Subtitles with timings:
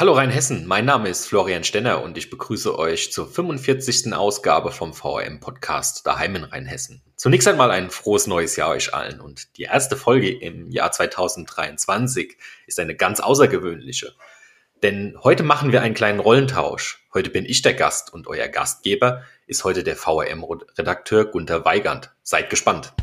[0.00, 4.14] Hallo Rheinhessen, mein Name ist Florian Stenner und ich begrüße euch zur 45.
[4.14, 7.02] Ausgabe vom VRM Podcast Daheim in Rheinhessen.
[7.16, 12.38] Zunächst einmal ein frohes neues Jahr euch allen und die erste Folge im Jahr 2023
[12.66, 14.14] ist eine ganz außergewöhnliche.
[14.82, 17.06] Denn heute machen wir einen kleinen Rollentausch.
[17.12, 22.10] Heute bin ich der Gast und euer Gastgeber ist heute der VRM-Redakteur Gunther Weigand.
[22.22, 22.94] Seid gespannt.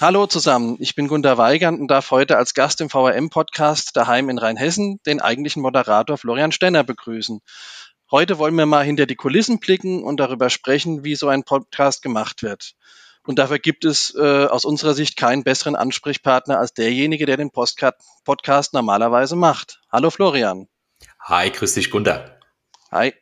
[0.00, 4.38] Hallo zusammen, ich bin Gunter Weigand und darf heute als Gast im VRM-Podcast daheim in
[4.38, 7.40] Rheinhessen den eigentlichen Moderator Florian Stenner begrüßen.
[8.08, 12.00] Heute wollen wir mal hinter die Kulissen blicken und darüber sprechen, wie so ein Podcast
[12.00, 12.74] gemacht wird.
[13.26, 17.50] Und dafür gibt es äh, aus unserer Sicht keinen besseren Ansprechpartner als derjenige, der den
[17.50, 19.80] Podcast normalerweise macht.
[19.90, 20.68] Hallo Florian.
[21.22, 22.38] Hi, grüß dich Gunter.
[22.92, 23.14] Hi.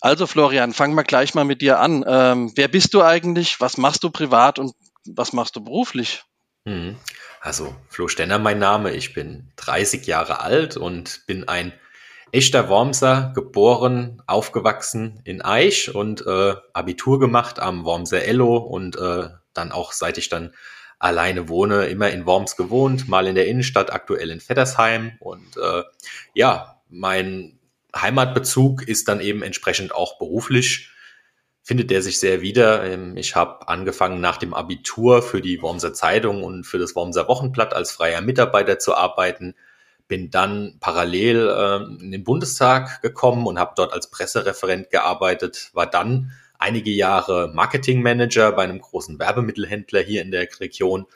[0.00, 2.04] Also Florian, fangen wir gleich mal mit dir an.
[2.06, 3.60] Ähm, wer bist du eigentlich?
[3.60, 4.74] Was machst du privat und
[5.06, 6.24] was machst du beruflich?
[6.64, 6.96] Mhm.
[7.40, 8.92] Also, Flo Stenner mein Name.
[8.94, 11.72] Ich bin 30 Jahre alt und bin ein
[12.32, 19.28] echter Wormser, geboren, aufgewachsen in Eich und äh, Abitur gemacht am Wormser Ello und äh,
[19.52, 20.52] dann auch, seit ich dann
[20.98, 25.12] alleine wohne, immer in Worms gewohnt, mal in der Innenstadt, aktuell in Vettersheim.
[25.20, 25.82] Und äh,
[26.32, 27.58] ja, mein
[27.94, 30.90] Heimatbezug ist dann eben entsprechend auch beruflich
[31.64, 32.84] findet er sich sehr wieder.
[32.84, 37.26] Ähm, ich habe angefangen nach dem Abitur für die Wormser Zeitung und für das Wormser
[37.26, 39.54] Wochenblatt als freier Mitarbeiter zu arbeiten.
[40.06, 45.86] Bin dann parallel äh, in den Bundestag gekommen und habe dort als Pressereferent gearbeitet, war
[45.86, 51.06] dann einige Jahre Marketingmanager bei einem großen Werbemittelhändler hier in der Region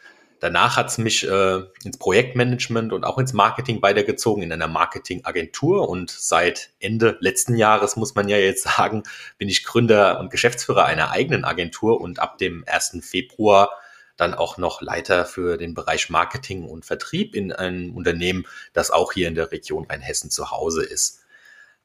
[0.40, 5.88] Danach hat es mich äh, ins Projektmanagement und auch ins Marketing weitergezogen in einer Marketingagentur
[5.88, 9.02] und seit Ende letzten Jahres muss man ja jetzt sagen,
[9.38, 12.98] bin ich Gründer und Geschäftsführer einer eigenen Agentur und ab dem 1.
[13.02, 13.70] Februar
[14.16, 19.12] dann auch noch Leiter für den Bereich Marketing und Vertrieb in einem Unternehmen, das auch
[19.12, 21.20] hier in der Region Rheinhessen zu Hause ist.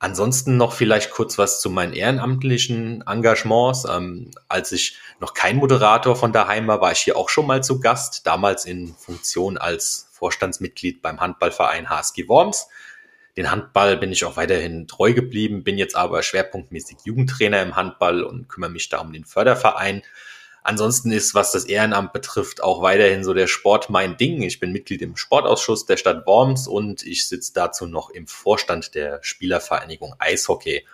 [0.03, 3.85] Ansonsten noch vielleicht kurz was zu meinen ehrenamtlichen Engagements.
[3.89, 7.63] Ähm, als ich noch kein Moderator von daheim war, war ich hier auch schon mal
[7.63, 12.67] zu Gast, damals in Funktion als Vorstandsmitglied beim Handballverein HSG Worms.
[13.37, 18.23] Den Handball bin ich auch weiterhin treu geblieben, bin jetzt aber schwerpunktmäßig Jugendtrainer im Handball
[18.23, 20.01] und kümmere mich da um den Förderverein.
[20.63, 24.41] Ansonsten ist, was das Ehrenamt betrifft, auch weiterhin so der Sport mein Ding.
[24.41, 28.95] Ich bin Mitglied im Sportausschuss der Stadt Worms und ich sitze dazu noch im Vorstand
[28.95, 30.85] der Spielervereinigung Eishockey.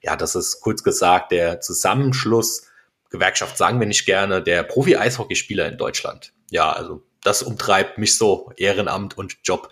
[0.00, 2.66] Ja, das ist kurz gesagt der Zusammenschluss,
[3.10, 6.32] Gewerkschaft sagen wir nicht gerne, der Profi-Eishockeyspieler in Deutschland.
[6.50, 9.68] Ja, also das umtreibt mich so, Ehrenamt und Job.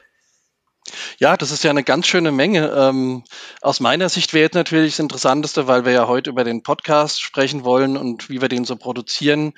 [1.18, 2.68] Ja, das ist ja eine ganz schöne Menge.
[2.76, 3.24] Ähm,
[3.60, 7.20] aus meiner Sicht wäre jetzt natürlich das Interessanteste, weil wir ja heute über den Podcast
[7.20, 9.52] sprechen wollen und wie wir den so produzieren.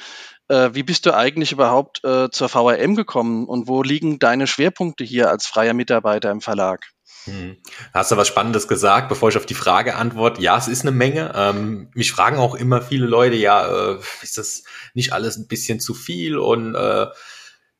[0.48, 5.04] Äh, wie bist du eigentlich überhaupt äh, zur VRM gekommen und wo liegen deine Schwerpunkte
[5.04, 6.92] hier als freier Mitarbeiter im Verlag?
[7.24, 7.56] Hm.
[7.94, 10.42] Hast du was Spannendes gesagt, bevor ich auf die Frage antworte?
[10.42, 11.32] Ja, es ist eine Menge.
[11.36, 14.64] Ähm, mich fragen auch immer viele Leute, ja, äh, ist das
[14.94, 17.06] nicht alles ein bisschen zu viel und äh,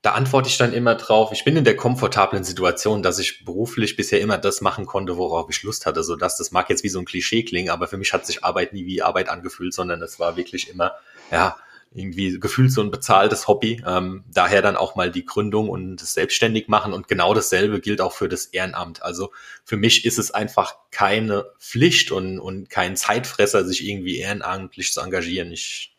[0.03, 3.97] da antworte ich dann immer drauf, ich bin in der komfortablen Situation, dass ich beruflich
[3.97, 6.89] bisher immer das machen konnte, worauf ich Lust hatte, so dass das mag jetzt wie
[6.89, 10.03] so ein Klischee klingen, aber für mich hat sich Arbeit nie wie Arbeit angefühlt, sondern
[10.03, 10.93] es war wirklich immer,
[11.31, 11.57] ja,
[11.95, 13.83] irgendwie gefühlt so ein bezahltes Hobby.
[13.87, 18.01] Ähm, daher dann auch mal die Gründung und das selbstständig machen und genau dasselbe gilt
[18.01, 19.03] auch für das Ehrenamt.
[19.03, 19.31] Also
[19.65, 25.01] für mich ist es einfach keine Pflicht und, und kein Zeitfresser, sich irgendwie ehrenamtlich zu
[25.01, 25.53] engagieren.
[25.53, 25.92] Ich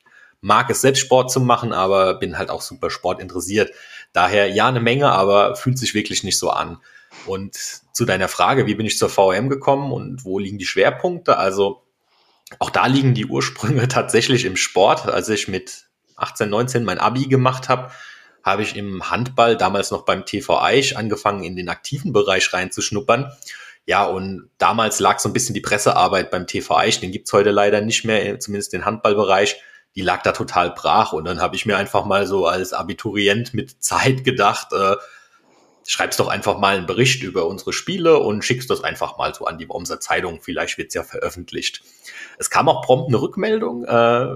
[0.44, 3.72] mag es selbst Sport zu machen, aber bin halt auch super Sport interessiert.
[4.12, 6.80] Daher ja eine Menge, aber fühlt sich wirklich nicht so an.
[7.26, 7.56] Und
[7.94, 11.38] zu deiner Frage, wie bin ich zur VM gekommen und wo liegen die Schwerpunkte?
[11.38, 11.84] Also
[12.60, 15.08] auch da liegen die Ursprünge tatsächlich im Sport.
[15.08, 15.86] Als ich mit
[16.18, 17.92] 18, 19 mein Abi gemacht habe,
[18.44, 23.32] habe ich im Handball, damals noch beim TV Eich, angefangen, in den aktiven Bereich reinzuschnuppern.
[23.86, 27.52] Ja, und damals lag so ein bisschen die Pressearbeit beim TV Eich, den gibt's heute
[27.52, 29.62] leider nicht mehr, zumindest den Handballbereich
[29.96, 31.14] die lag da total brach.
[31.14, 34.96] Und dann habe ich mir einfach mal so als Abiturient mit Zeit gedacht, äh,
[35.86, 39.46] schreibst doch einfach mal einen Bericht über unsere Spiele und schickst das einfach mal so
[39.46, 40.40] an die Wormser Zeitung.
[40.42, 41.84] Vielleicht wird's ja veröffentlicht.
[42.38, 43.84] Es kam auch prompt eine Rückmeldung.
[43.84, 44.36] Äh,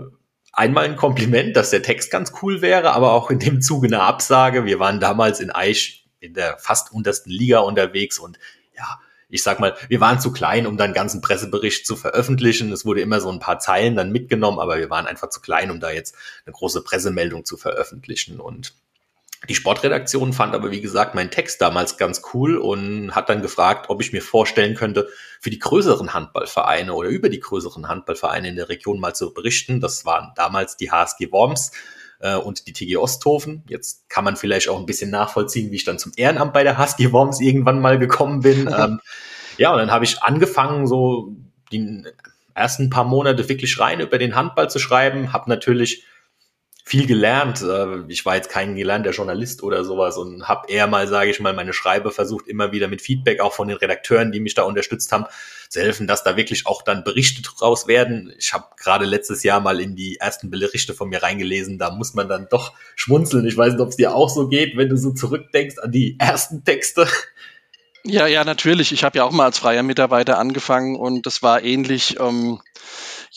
[0.51, 4.01] einmal ein Kompliment, dass der Text ganz cool wäre, aber auch in dem Zuge eine
[4.01, 4.65] Absage.
[4.65, 8.39] Wir waren damals in Eich in der fast untersten Liga unterwegs und
[8.75, 12.71] ja, ich sag mal, wir waren zu klein, um dann ganzen Pressebericht zu veröffentlichen.
[12.71, 15.69] Es wurde immer so ein paar Zeilen dann mitgenommen, aber wir waren einfach zu klein,
[15.69, 16.15] um da jetzt
[16.45, 18.39] eine große Pressemeldung zu veröffentlichen.
[18.39, 18.73] Und
[19.49, 23.89] Die Sportredaktion fand aber, wie gesagt, meinen Text damals ganz cool und hat dann gefragt,
[23.89, 25.09] ob ich mir vorstellen könnte,
[25.41, 29.79] für die größeren Handballvereine oder über die größeren Handballvereine in der Region mal zu berichten.
[29.79, 31.71] Das waren damals die HSG Worms
[32.19, 33.63] äh, und die TG Osthofen.
[33.67, 36.77] Jetzt kann man vielleicht auch ein bisschen nachvollziehen, wie ich dann zum Ehrenamt bei der
[36.77, 38.69] HSG Worms irgendwann mal gekommen bin.
[38.77, 38.99] ähm,
[39.57, 41.35] ja, und dann habe ich angefangen, so
[41.71, 42.03] die
[42.53, 46.03] ersten paar Monate wirklich rein über den Handball zu schreiben, habe natürlich
[46.87, 47.61] viel gelernt.
[47.61, 51.39] Äh, ich war jetzt kein gelernter Journalist oder sowas und habe eher mal, sage ich
[51.41, 54.63] mal, meine Schreibe versucht, immer wieder mit Feedback auch von den Redakteuren, die mich da
[54.63, 55.25] unterstützt haben,
[55.67, 58.33] zu helfen, dass da wirklich auch dann Berichte draus werden.
[58.39, 62.13] Ich habe gerade letztes Jahr mal in die ersten Berichte von mir reingelesen, da muss
[62.13, 63.45] man dann doch schmunzeln.
[63.45, 66.15] Ich weiß nicht, ob es dir auch so geht, wenn du so zurückdenkst an die
[66.19, 67.05] ersten Texte.
[68.05, 68.93] Ja, ja, natürlich.
[68.93, 72.17] Ich habe ja auch mal als freier Mitarbeiter angefangen und das war ähnlich.
[72.17, 72.61] Ähm,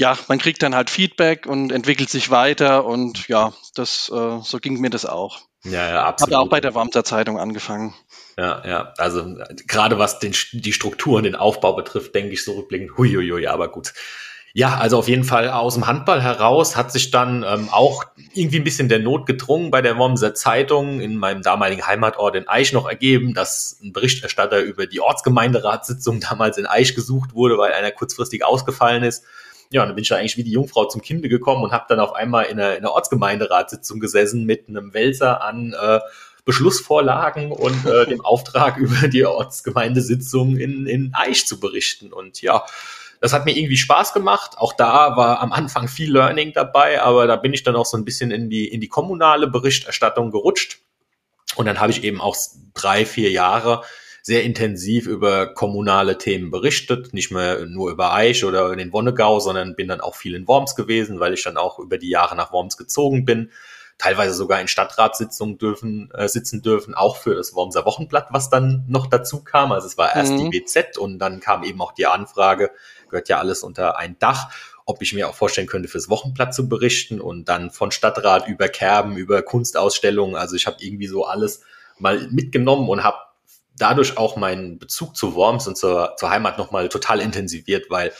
[0.01, 4.59] ja, man kriegt dann halt Feedback und entwickelt sich weiter und ja, das äh, so
[4.59, 5.41] ging mir das auch.
[5.63, 6.35] Ja, ja, absolut.
[6.35, 7.95] Habe auch bei der Wormser Zeitung angefangen.
[8.39, 9.37] Ja, ja, also
[9.67, 13.71] gerade was den, die Struktur und den Aufbau betrifft, denke ich so rückblickend, huiuiui, aber
[13.71, 13.93] gut.
[14.55, 18.57] Ja, also auf jeden Fall aus dem Handball heraus hat sich dann ähm, auch irgendwie
[18.57, 22.73] ein bisschen der Not gedrungen bei der Wormser Zeitung in meinem damaligen Heimatort in Eich
[22.73, 27.91] noch ergeben, dass ein Berichterstatter über die Ortsgemeinderatssitzung damals in Eich gesucht wurde, weil einer
[27.91, 29.25] kurzfristig ausgefallen ist.
[29.73, 31.85] Ja, und dann bin ich da eigentlich wie die Jungfrau zum Kinde gekommen und habe
[31.89, 36.01] dann auf einmal in einer, in einer Ortsgemeinderatssitzung gesessen mit einem Wälzer an äh,
[36.45, 42.13] Beschlussvorlagen und äh, dem Auftrag über die Ortsgemeindesitzung in, in Eich zu berichten.
[42.13, 42.65] Und ja,
[43.21, 44.59] das hat mir irgendwie Spaß gemacht.
[44.59, 47.97] Auch da war am Anfang viel Learning dabei, aber da bin ich dann auch so
[47.97, 50.81] ein bisschen in die, in die kommunale Berichterstattung gerutscht.
[51.55, 52.37] Und dann habe ich eben auch
[52.75, 53.83] drei, vier Jahre
[54.23, 59.77] sehr intensiv über kommunale Themen berichtet, nicht mehr nur über Eich oder den Wonnegau, sondern
[59.77, 62.53] bin dann auch viel in Worms gewesen, weil ich dann auch über die Jahre nach
[62.53, 63.51] Worms gezogen bin
[64.01, 68.85] teilweise sogar in Stadtratssitzungen dürfen, äh, sitzen dürfen, auch für das Wormser Wochenblatt, was dann
[68.89, 69.73] noch dazu kam.
[69.73, 70.51] Also es war erst mhm.
[70.51, 72.71] die WZ und dann kam eben auch die Anfrage,
[73.11, 74.51] gehört ja alles unter ein Dach,
[74.87, 78.69] ob ich mir auch vorstellen könnte, fürs Wochenblatt zu berichten und dann von Stadtrat über
[78.69, 80.35] Kerben, über Kunstausstellungen.
[80.35, 81.61] Also ich habe irgendwie so alles
[81.99, 83.19] mal mitgenommen und habe
[83.81, 88.13] dadurch auch meinen Bezug zu Worms und zur, zur Heimat nochmal total intensiviert, weil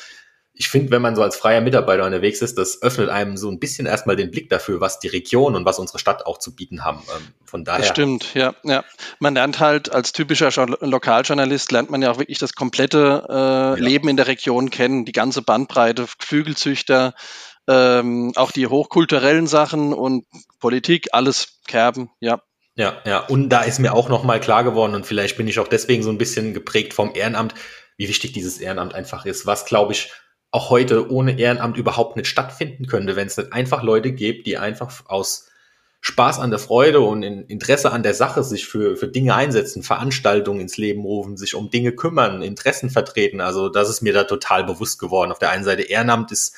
[0.61, 3.59] ich finde, wenn man so als freier Mitarbeiter unterwegs ist, das öffnet einem so ein
[3.59, 6.85] bisschen erstmal den Blick dafür, was die Region und was unsere Stadt auch zu bieten
[6.85, 7.03] haben.
[7.17, 7.81] Ähm, von daher.
[7.81, 8.85] Das stimmt, ja, ja.
[9.21, 13.75] Man lernt halt als typischer Lokaljournalist lernt man ja auch wirklich das komplette äh, ja.
[13.75, 17.15] Leben in der Region kennen, die ganze Bandbreite, Geflügelzüchter,
[17.67, 20.27] ähm, auch die hochkulturellen Sachen und
[20.59, 22.43] Politik, alles Kerben, ja.
[22.81, 23.19] Ja, ja.
[23.19, 26.09] Und da ist mir auch nochmal klar geworden und vielleicht bin ich auch deswegen so
[26.09, 27.55] ein bisschen geprägt vom Ehrenamt,
[27.99, 30.11] wie wichtig dieses Ehrenamt einfach ist, was, glaube ich,
[30.51, 34.57] auch heute ohne Ehrenamt überhaupt nicht stattfinden könnte, wenn es nicht einfach Leute gibt, die
[34.57, 35.51] einfach aus
[36.01, 40.61] Spaß an der Freude und Interesse an der Sache sich für, für Dinge einsetzen, Veranstaltungen
[40.61, 43.43] ins Leben rufen, sich um Dinge kümmern, Interessen vertreten.
[43.43, 45.33] Also das ist mir da total bewusst geworden.
[45.33, 46.57] Auf der einen Seite Ehrenamt ist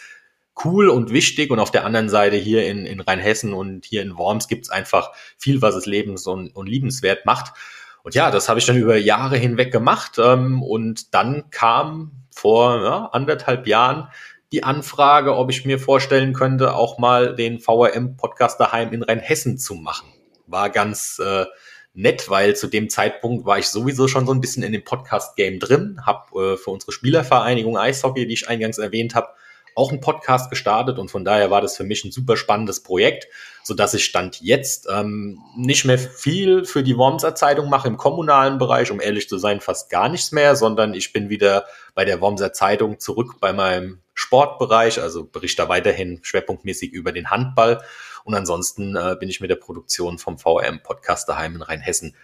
[0.64, 4.16] cool und wichtig und auf der anderen Seite hier in, in Rheinhessen und hier in
[4.16, 7.54] Worms gibt's einfach viel, was es lebens- und, und liebenswert macht.
[8.02, 12.82] Und ja, das habe ich dann über Jahre hinweg gemacht ähm, und dann kam vor
[12.82, 14.08] ja, anderthalb Jahren
[14.50, 19.74] die Anfrage, ob ich mir vorstellen könnte, auch mal den VRM-Podcast daheim in Rheinhessen zu
[19.74, 20.08] machen.
[20.46, 21.46] War ganz äh,
[21.94, 25.58] nett, weil zu dem Zeitpunkt war ich sowieso schon so ein bisschen in dem Podcast-Game
[25.58, 29.28] drin, habe äh, für unsere Spielervereinigung Eishockey, die ich eingangs erwähnt habe,
[29.74, 33.28] auch einen Podcast gestartet und von daher war das für mich ein super spannendes Projekt,
[33.62, 37.96] so dass ich Stand jetzt ähm, nicht mehr viel für die Wormser Zeitung mache im
[37.96, 42.04] kommunalen Bereich, um ehrlich zu sein, fast gar nichts mehr, sondern ich bin wieder bei
[42.04, 47.82] der Wormser Zeitung zurück bei meinem Sportbereich, also berichte weiterhin schwerpunktmäßig über den Handball
[48.24, 52.14] und ansonsten äh, bin ich mit der Produktion vom VRM Podcast daheim in Rheinhessen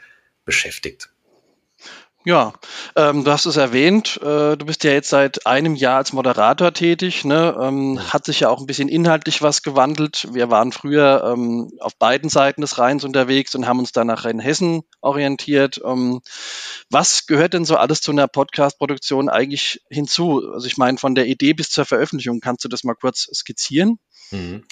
[0.45, 1.11] beschäftigt.
[2.29, 2.53] Ja,
[2.95, 6.75] ähm, du hast es erwähnt, äh, du bist ja jetzt seit einem Jahr als Moderator
[6.75, 7.57] tätig, ne?
[7.59, 10.29] ähm, hat sich ja auch ein bisschen inhaltlich was gewandelt.
[10.35, 14.27] Wir waren früher ähm, auf beiden Seiten des Rheins unterwegs und haben uns dann nach
[14.27, 15.81] Rheinhessen orientiert.
[15.83, 16.21] Ähm,
[16.91, 20.43] was gehört denn so alles zu einer Podcast-Produktion eigentlich hinzu?
[20.53, 24.01] Also ich meine, von der Idee bis zur Veröffentlichung, kannst du das mal kurz skizzieren?
[24.33, 24.65] Mhm.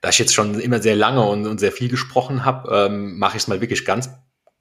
[0.00, 3.36] Da ich jetzt schon immer sehr lange und, und sehr viel gesprochen habe, ähm, mache
[3.36, 4.08] ich es mal wirklich ganz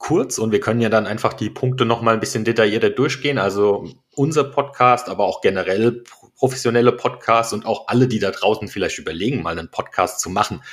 [0.02, 3.38] kurz und wir können ja dann einfach die Punkte noch mal ein bisschen detaillierter durchgehen.
[3.38, 6.04] Also unser Podcast, aber auch generell
[6.36, 10.64] professionelle Podcasts und auch alle, die da draußen vielleicht überlegen, mal einen Podcast zu machen.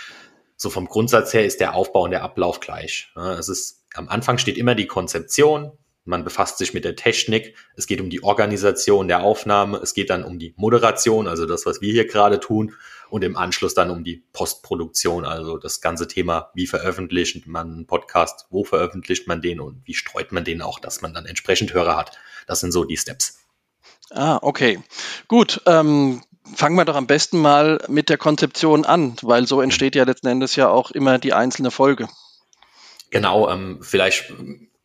[0.56, 3.12] So vom Grundsatz her ist der Aufbau und der Ablauf gleich.
[3.38, 5.72] Es ist am Anfang steht immer die Konzeption,
[6.06, 10.08] man befasst sich mit der Technik, es geht um die Organisation der Aufnahme, es geht
[10.08, 12.74] dann um die Moderation, also das, was wir hier gerade tun,
[13.10, 17.86] und im Anschluss dann um die Postproduktion, also das ganze Thema, wie veröffentlicht man einen
[17.86, 21.72] Podcast, wo veröffentlicht man den und wie streut man den auch, dass man dann entsprechend
[21.74, 22.18] Hörer hat.
[22.46, 23.38] Das sind so die Steps.
[24.10, 24.82] Ah, okay.
[25.26, 25.60] Gut.
[25.66, 26.22] Ähm,
[26.54, 30.28] fangen wir doch am besten mal mit der Konzeption an, weil so entsteht ja letzten
[30.28, 32.08] Endes ja auch immer die einzelne Folge.
[33.10, 34.32] Genau, ähm, vielleicht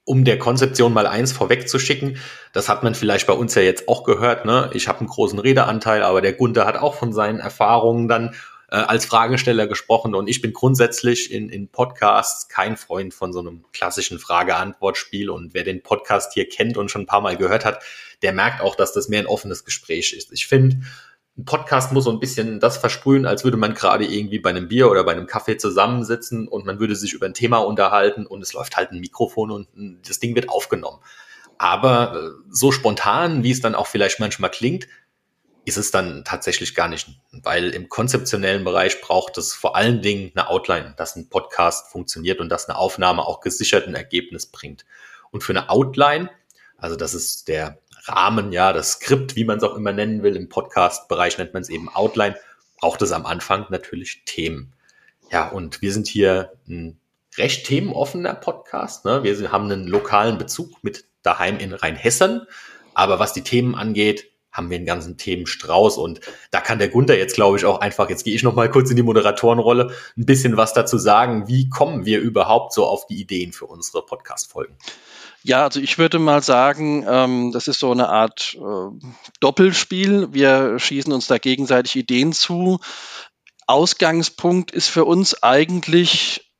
[0.05, 2.17] um der Konzeption mal eins vorwegzuschicken,
[2.51, 4.69] das hat man vielleicht bei uns ja jetzt auch gehört, ne?
[4.74, 8.36] Ich habe einen großen Redeanteil, aber der Gunther hat auch von seinen Erfahrungen dann
[8.69, 13.39] äh, als Fragesteller gesprochen und ich bin grundsätzlich in, in Podcasts kein Freund von so
[13.39, 17.63] einem klassischen Frage-Antwort-Spiel und wer den Podcast hier kennt und schon ein paar Mal gehört
[17.63, 17.81] hat,
[18.24, 20.33] der merkt auch, dass das mehr ein offenes Gespräch ist.
[20.33, 20.77] Ich finde,
[21.38, 24.68] ein Podcast muss so ein bisschen das versprühen, als würde man gerade irgendwie bei einem
[24.68, 28.42] Bier oder bei einem Kaffee zusammensitzen und man würde sich über ein Thema unterhalten und
[28.44, 29.68] es läuft halt ein Mikrofon und
[30.08, 31.00] das Ding wird aufgenommen.
[31.58, 34.88] Aber äh, so spontan, wie es dann auch vielleicht manchmal klingt,
[35.66, 40.32] ist es dann tatsächlich gar nicht, weil im konzeptionellen Bereich braucht es vor allen Dingen
[40.36, 44.86] eine Outline, dass ein Podcast funktioniert und dass eine Aufnahme auch gesichert ein Ergebnis bringt.
[45.32, 46.30] Und für eine Outline,
[46.78, 50.36] also das ist der Rahmen, ja, das Skript, wie man es auch immer nennen will,
[50.36, 52.36] im Podcast-Bereich nennt man es eben Outline,
[52.79, 54.74] braucht es am Anfang natürlich Themen.
[55.31, 57.00] Ja, und wir sind hier ein
[57.38, 59.05] recht themenoffener Podcast.
[59.05, 59.24] Ne?
[59.24, 62.41] Wir haben einen lokalen Bezug mit daheim in Rheinhessen.
[62.93, 67.17] Aber was die Themen angeht, haben wir einen ganzen Themenstrauß und da kann der Gunther
[67.17, 70.25] jetzt, glaube ich, auch einfach, jetzt gehe ich noch mal kurz in die Moderatorenrolle, ein
[70.27, 71.48] bisschen was dazu sagen.
[71.48, 74.77] Wie kommen wir überhaupt so auf die Ideen für unsere Podcast-Folgen?
[75.46, 79.08] Ja, also ich würde mal sagen, ähm, das ist so eine Art äh,
[79.42, 80.30] Doppelspiel.
[80.32, 82.80] Wir schießen uns da gegenseitig Ideen zu.
[83.68, 86.54] Ausgangspunkt ist für uns eigentlich,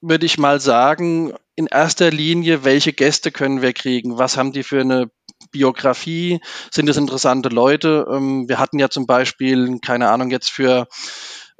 [0.00, 4.16] würde ich mal sagen, in erster Linie, welche Gäste können wir kriegen?
[4.16, 5.10] Was haben die für eine
[5.50, 6.40] Biografie?
[6.70, 8.06] Sind es interessante Leute?
[8.10, 10.88] Ähm, wir hatten ja zum Beispiel, keine Ahnung, jetzt für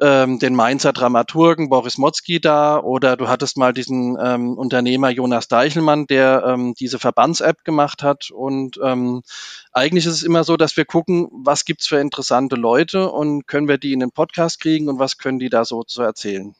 [0.02, 5.46] ähm, den Mainzer Dramaturgen Boris Motzki da oder du hattest mal diesen ähm, Unternehmer Jonas
[5.46, 8.30] Deichelmann, der ähm, diese Verbands-App gemacht hat.
[8.30, 9.22] Und ähm,
[9.72, 13.68] eigentlich ist es immer so, dass wir gucken, was gibt's für interessante Leute und können
[13.68, 16.54] wir die in den Podcast kriegen und was können die da so zu erzählen.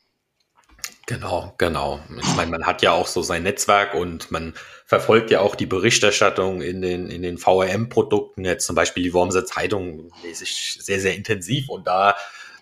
[1.07, 2.01] Genau, genau.
[2.17, 4.55] Ich meine, man hat ja auch so sein Netzwerk und man
[4.87, 8.45] verfolgt ja auch die Berichterstattung in den, in den VRM-Produkten.
[8.45, 12.15] Jetzt zum Beispiel die Wormser Zeitung lese ich sehr, sehr intensiv und da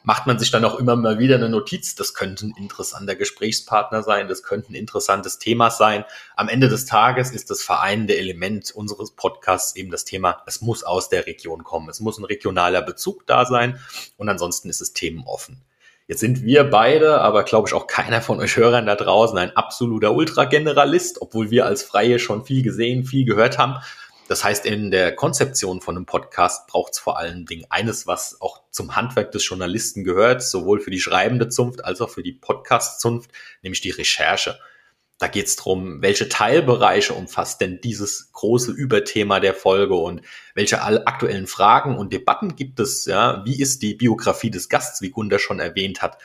[0.03, 1.95] macht man sich dann auch immer mal wieder eine Notiz.
[1.95, 6.05] Das könnte ein interessanter Gesprächspartner sein, das könnte ein interessantes Thema sein.
[6.37, 10.83] Am Ende des Tages ist das vereinende Element unseres Podcasts eben das Thema, es muss
[10.83, 11.89] aus der Region kommen.
[11.89, 13.79] Es muss ein regionaler Bezug da sein
[14.17, 15.63] und ansonsten ist es themenoffen.
[16.11, 19.57] Jetzt sind wir beide, aber glaube ich auch keiner von euch Hörern da draußen, ein
[19.57, 23.77] absoluter Ultrageneralist, obwohl wir als Freie schon viel gesehen, viel gehört haben.
[24.31, 28.41] Das heißt, in der Konzeption von einem Podcast braucht es vor allen Dingen eines, was
[28.41, 32.35] auch zum Handwerk des Journalisten gehört, sowohl für die schreibende Zunft als auch für die
[32.35, 33.33] Podcast-Zunft,
[33.63, 34.61] nämlich die Recherche.
[35.19, 40.23] Da geht es darum, welche Teilbereiche umfasst denn dieses große Überthema der Folge und
[40.55, 45.11] welche aktuellen Fragen und Debatten gibt es, ja, wie ist die Biografie des Gasts, wie
[45.11, 46.19] Gunda schon erwähnt hat,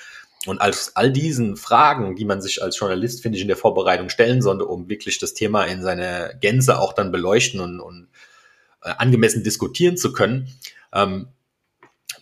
[0.45, 4.09] und als all diesen Fragen, die man sich als Journalist, finde ich, in der Vorbereitung
[4.09, 8.07] stellen sollte, um wirklich das Thema in seiner Gänze auch dann beleuchten und, und
[8.83, 10.49] äh, angemessen diskutieren zu können,
[10.93, 11.27] ähm,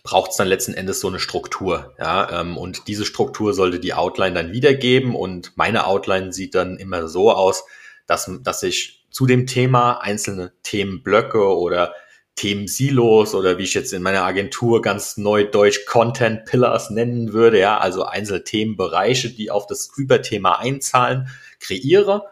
[0.02, 1.94] braucht es dann letzten Endes so eine Struktur.
[1.98, 5.14] Ja, ähm, und diese Struktur sollte die Outline dann wiedergeben.
[5.14, 7.64] Und meine Outline sieht dann immer so aus,
[8.06, 11.94] dass, dass ich zu dem Thema einzelne Themenblöcke oder
[12.36, 17.78] Themen-Silos oder wie ich jetzt in meiner Agentur ganz neudeutsch Content Pillars nennen würde, ja,
[17.78, 21.28] also einzelne Themenbereiche, die auf das Überthema einzahlen,
[21.60, 22.24] kreiere,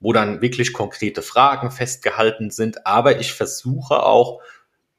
[0.00, 4.40] wo dann wirklich konkrete Fragen festgehalten sind, aber ich versuche auch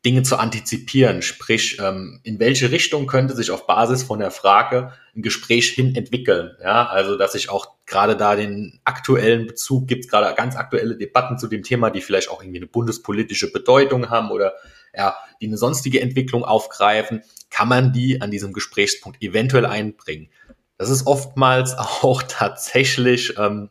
[0.05, 4.93] Dinge zu antizipieren, sprich, ähm, in welche Richtung könnte sich auf Basis von der Frage
[5.13, 6.55] ein Gespräch hin entwickeln.
[6.63, 11.37] Ja, also dass ich auch gerade da den aktuellen Bezug gibt, gerade ganz aktuelle Debatten
[11.37, 14.53] zu dem Thema, die vielleicht auch irgendwie eine bundespolitische Bedeutung haben oder
[14.95, 20.29] ja, die eine sonstige Entwicklung aufgreifen, kann man die an diesem Gesprächspunkt eventuell einbringen.
[20.77, 23.69] Das ist oftmals auch tatsächlich ähm,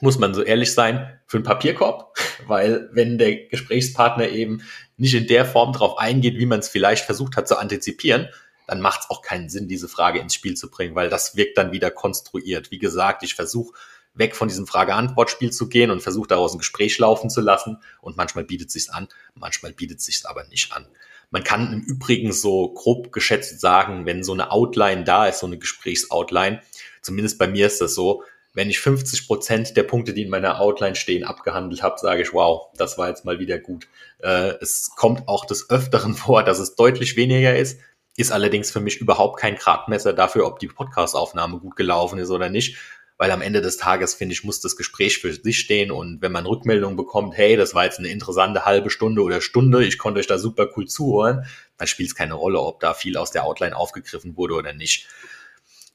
[0.00, 4.62] muss man so ehrlich sein, für einen Papierkorb, weil wenn der Gesprächspartner eben
[4.96, 8.28] nicht in der Form darauf eingeht, wie man es vielleicht versucht hat zu antizipieren,
[8.66, 11.58] dann macht es auch keinen Sinn, diese Frage ins Spiel zu bringen, weil das wirkt
[11.58, 12.70] dann wieder konstruiert.
[12.70, 13.74] Wie gesagt, ich versuche
[14.14, 17.78] weg von diesem Frage-Antwort-Spiel zu gehen und versuche daraus ein Gespräch laufen zu lassen.
[18.00, 20.86] Und manchmal bietet sich's an, manchmal bietet sich's aber nicht an.
[21.30, 25.46] Man kann im Übrigen so grob geschätzt sagen, wenn so eine Outline da ist, so
[25.46, 26.62] eine Gesprächsoutline,
[27.02, 28.22] zumindest bei mir ist das so,
[28.54, 32.32] wenn ich 50 Prozent der Punkte, die in meiner Outline stehen, abgehandelt habe, sage ich,
[32.32, 33.88] wow, das war jetzt mal wieder gut.
[34.20, 37.80] Äh, es kommt auch des Öfteren vor, dass es deutlich weniger ist,
[38.16, 42.48] ist allerdings für mich überhaupt kein Gradmesser dafür, ob die Podcast-Aufnahme gut gelaufen ist oder
[42.48, 42.78] nicht.
[43.16, 46.32] Weil am Ende des Tages, finde ich, muss das Gespräch für sich stehen und wenn
[46.32, 50.18] man Rückmeldungen bekommt, hey, das war jetzt eine interessante halbe Stunde oder Stunde, ich konnte
[50.18, 51.46] euch da super cool zuhören,
[51.78, 55.06] dann spielt es keine Rolle, ob da viel aus der Outline aufgegriffen wurde oder nicht.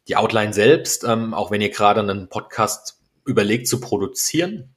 [0.09, 4.73] Die Outline selbst, ähm, auch wenn ihr gerade einen Podcast überlegt zu produzieren,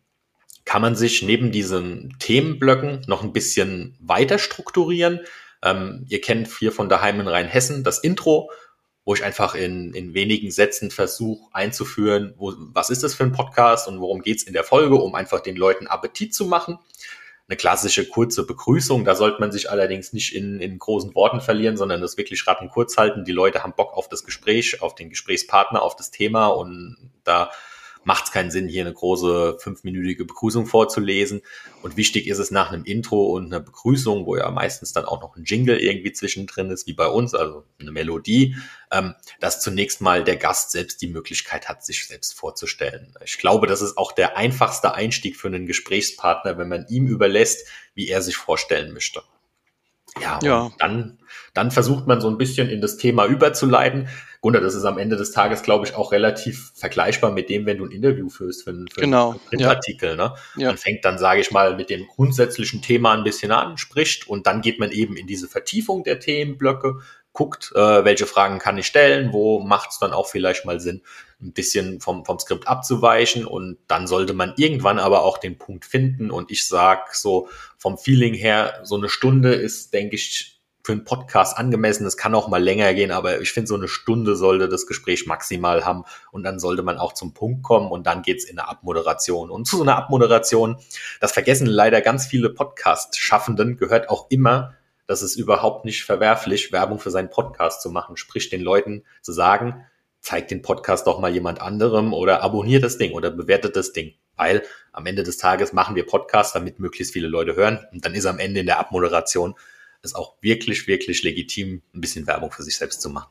[0.66, 5.20] kann man sich neben diesen Themenblöcken noch ein bisschen weiter strukturieren.
[5.62, 8.50] Ähm, ihr kennt hier von daheim in Rheinhessen das Intro,
[9.06, 13.32] wo ich einfach in, in wenigen Sätzen versuche einzuführen, wo, was ist das für ein
[13.32, 16.78] Podcast und worum geht's in der Folge, um einfach den Leuten Appetit zu machen.
[17.52, 21.76] Eine klassische kurze Begrüßung, da sollte man sich allerdings nicht in, in großen Worten verlieren,
[21.76, 23.26] sondern das wirklich ratten kurz halten.
[23.26, 27.50] Die Leute haben Bock auf das Gespräch, auf den Gesprächspartner, auf das Thema und da
[28.04, 31.42] macht es keinen Sinn, hier eine große fünfminütige Begrüßung vorzulesen.
[31.82, 35.20] Und wichtig ist es nach einem Intro und einer Begrüßung, wo ja meistens dann auch
[35.20, 38.56] noch ein Jingle irgendwie zwischendrin ist, wie bei uns, also eine Melodie,
[38.90, 43.14] ähm, dass zunächst mal der Gast selbst die Möglichkeit hat, sich selbst vorzustellen.
[43.24, 47.66] Ich glaube, das ist auch der einfachste Einstieg für einen Gesprächspartner, wenn man ihm überlässt,
[47.94, 49.22] wie er sich vorstellen möchte.
[50.20, 50.70] Ja, ja.
[50.78, 51.18] dann,
[51.54, 54.08] dann versucht man so ein bisschen in das Thema überzuleiten.
[54.40, 57.78] Gunnar, das ist am Ende des Tages, glaube ich, auch relativ vergleichbar mit dem, wenn
[57.78, 59.32] du ein Interview führst für, für genau.
[59.32, 60.10] einen Printartikel.
[60.10, 60.16] Ja.
[60.16, 60.34] Ne?
[60.56, 60.68] Ja.
[60.68, 64.46] Man fängt dann, sage ich mal, mit dem grundsätzlichen Thema ein bisschen an, spricht und
[64.46, 66.96] dann geht man eben in diese Vertiefung der Themenblöcke,
[67.32, 71.02] guckt, äh, welche Fragen kann ich stellen, wo macht es dann auch vielleicht mal Sinn,
[71.40, 75.84] ein bisschen vom, vom Skript abzuweichen und dann sollte man irgendwann aber auch den Punkt
[75.84, 80.92] finden und ich sag so vom Feeling her, so eine Stunde ist, denke ich, für
[80.92, 82.06] einen Podcast angemessen.
[82.06, 85.26] Es kann auch mal länger gehen, aber ich finde, so eine Stunde sollte das Gespräch
[85.26, 88.68] maximal haben und dann sollte man auch zum Punkt kommen und dann geht's in eine
[88.68, 89.50] Abmoderation.
[89.50, 90.76] Und zu so einer Abmoderation,
[91.20, 94.74] das vergessen leider ganz viele Podcast-Schaffenden, gehört auch immer,
[95.06, 99.32] dass es überhaupt nicht verwerflich, Werbung für seinen Podcast zu machen, sprich den Leuten zu
[99.32, 99.84] sagen,
[100.20, 104.14] zeigt den Podcast doch mal jemand anderem oder abonniert das Ding oder bewertet das Ding.
[104.36, 104.62] Weil
[104.92, 107.80] am Ende des Tages machen wir Podcasts, damit möglichst viele Leute hören.
[107.92, 109.54] Und dann ist am Ende in der Abmoderation
[110.02, 113.30] ist auch wirklich, wirklich legitim, ein bisschen Werbung für sich selbst zu machen.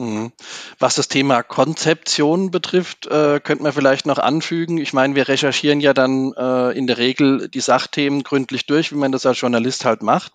[0.00, 0.32] Mhm.
[0.78, 4.78] Was das Thema Konzeption betrifft, äh, könnte man vielleicht noch anfügen.
[4.78, 8.96] Ich meine, wir recherchieren ja dann äh, in der Regel die Sachthemen gründlich durch, wie
[8.96, 10.32] man das als Journalist halt macht.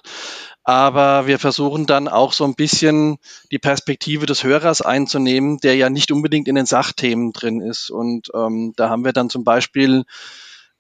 [0.64, 3.18] Aber wir versuchen dann auch so ein bisschen
[3.52, 7.90] die Perspektive des Hörers einzunehmen, der ja nicht unbedingt in den Sachthemen drin ist.
[7.90, 10.06] Und ähm, da haben wir dann zum Beispiel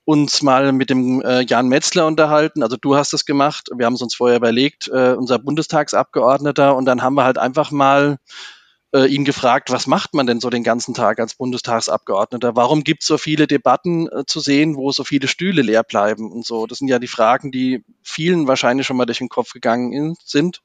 [0.05, 2.63] uns mal mit dem äh, Jan Metzler unterhalten.
[2.63, 3.69] Also du hast es gemacht.
[3.75, 6.75] Wir haben es uns vorher überlegt, äh, unser Bundestagsabgeordneter.
[6.75, 8.17] Und dann haben wir halt einfach mal
[8.93, 12.55] äh, ihn gefragt, was macht man denn so den ganzen Tag als Bundestagsabgeordneter?
[12.55, 16.31] Warum gibt es so viele Debatten äh, zu sehen, wo so viele Stühle leer bleiben
[16.31, 16.67] und so?
[16.67, 20.61] Das sind ja die Fragen, die vielen wahrscheinlich schon mal durch den Kopf gegangen sind.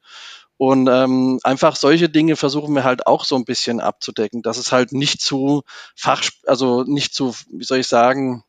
[0.58, 4.70] Und ähm, einfach solche Dinge versuchen wir halt auch so ein bisschen abzudecken, dass es
[4.70, 5.62] halt nicht zu
[5.96, 8.44] fach, also nicht zu, wie soll ich sagen,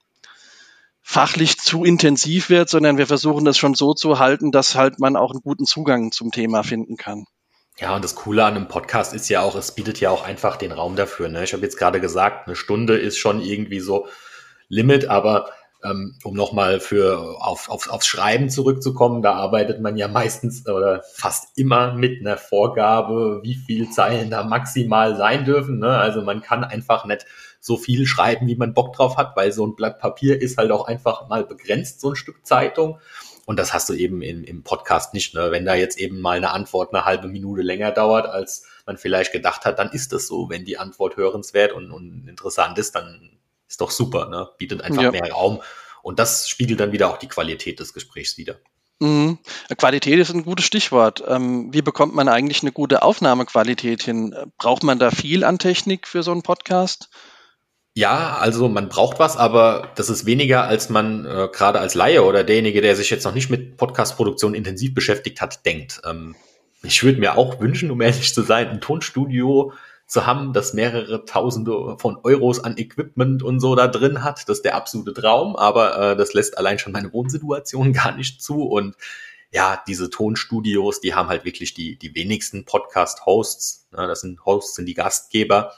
[1.01, 5.15] fachlich zu intensiv wird, sondern wir versuchen das schon so zu halten, dass halt man
[5.15, 7.25] auch einen guten Zugang zum Thema finden kann.
[7.79, 10.57] Ja, und das Coole an einem Podcast ist ja auch, es bietet ja auch einfach
[10.57, 11.29] den Raum dafür.
[11.29, 11.43] Ne?
[11.43, 14.07] Ich habe jetzt gerade gesagt, eine Stunde ist schon irgendwie so
[14.69, 15.49] Limit, aber
[15.83, 21.03] ähm, um nochmal für auf, auf, aufs Schreiben zurückzukommen, da arbeitet man ja meistens oder
[21.13, 25.79] fast immer mit einer Vorgabe, wie viel Zeilen da maximal sein dürfen.
[25.79, 25.89] Ne?
[25.89, 27.25] Also man kann einfach nicht
[27.61, 30.71] so viel schreiben, wie man Bock drauf hat, weil so ein Blatt Papier ist halt
[30.71, 32.99] auch einfach mal begrenzt, so ein Stück Zeitung.
[33.45, 35.35] Und das hast du eben in, im Podcast nicht.
[35.35, 35.51] Ne?
[35.51, 39.31] Wenn da jetzt eben mal eine Antwort eine halbe Minute länger dauert, als man vielleicht
[39.31, 40.49] gedacht hat, dann ist das so.
[40.49, 44.27] Wenn die Antwort hörenswert und, und interessant ist, dann ist doch super.
[44.27, 44.49] Ne?
[44.57, 45.11] Bietet einfach ja.
[45.11, 45.61] mehr Raum.
[46.01, 48.57] Und das spiegelt dann wieder auch die Qualität des Gesprächs wieder.
[48.99, 49.39] Mhm.
[49.77, 51.23] Qualität ist ein gutes Stichwort.
[51.27, 54.35] Ähm, wie bekommt man eigentlich eine gute Aufnahmequalität hin?
[54.57, 57.09] Braucht man da viel an Technik für so einen Podcast?
[57.93, 62.23] Ja, also man braucht was, aber das ist weniger, als man äh, gerade als Laie
[62.23, 66.01] oder derjenige, der sich jetzt noch nicht mit Podcast-Produktion intensiv beschäftigt hat, denkt.
[66.05, 66.35] Ähm,
[66.83, 69.73] ich würde mir auch wünschen, um ehrlich zu sein, ein Tonstudio
[70.07, 74.47] zu haben, das mehrere Tausende von Euros an Equipment und so da drin hat.
[74.47, 78.41] Das ist der absolute Traum, aber äh, das lässt allein schon meine Wohnsituation gar nicht
[78.41, 78.63] zu.
[78.63, 78.95] Und
[79.51, 83.89] ja, diese Tonstudios, die haben halt wirklich die, die wenigsten Podcast-Hosts.
[83.91, 84.07] Ne?
[84.07, 85.73] Das sind Hosts, sind die Gastgeber.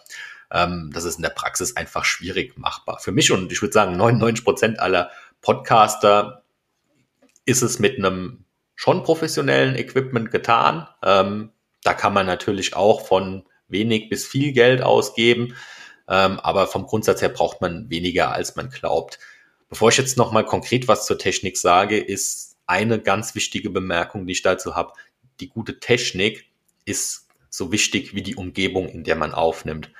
[0.54, 3.00] Ähm, das ist in der Praxis einfach schwierig machbar.
[3.00, 5.12] Für mich und ich würde sagen, 99 Prozent aller
[5.42, 6.44] Podcaster
[7.46, 10.88] ist es mit einem schon professionellen Equipment getan.
[11.04, 11.52] Ähm,
[11.84, 15.56] da kann man natürlich auch von wenig bis viel Geld ausgeben.
[16.08, 19.20] Ähm, aber vom Grundsatz her braucht man weniger, als man glaubt.
[19.70, 24.34] Bevor ich jetzt nochmal konkret was zur Technik sage, ist eine ganz wichtige Bemerkung, die
[24.34, 24.94] ich dazu habe.
[25.39, 26.46] Die gute Technik
[26.86, 29.92] ist so wichtig wie die Umgebung, in der man aufnimmt.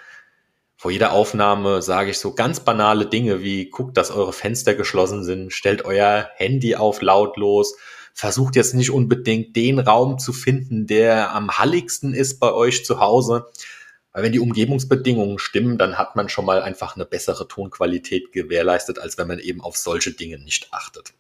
[0.84, 5.24] Vor jeder Aufnahme sage ich so ganz banale Dinge wie guckt, dass eure Fenster geschlossen
[5.24, 7.78] sind, stellt euer Handy auf lautlos,
[8.14, 13.00] versucht jetzt nicht unbedingt den Raum zu finden, der am halligsten ist bei euch zu
[13.00, 13.46] Hause.
[14.12, 19.00] Weil wenn die Umgebungsbedingungen stimmen, dann hat man schon mal einfach eine bessere Tonqualität gewährleistet,
[19.00, 21.14] als wenn man eben auf solche Dinge nicht achtet.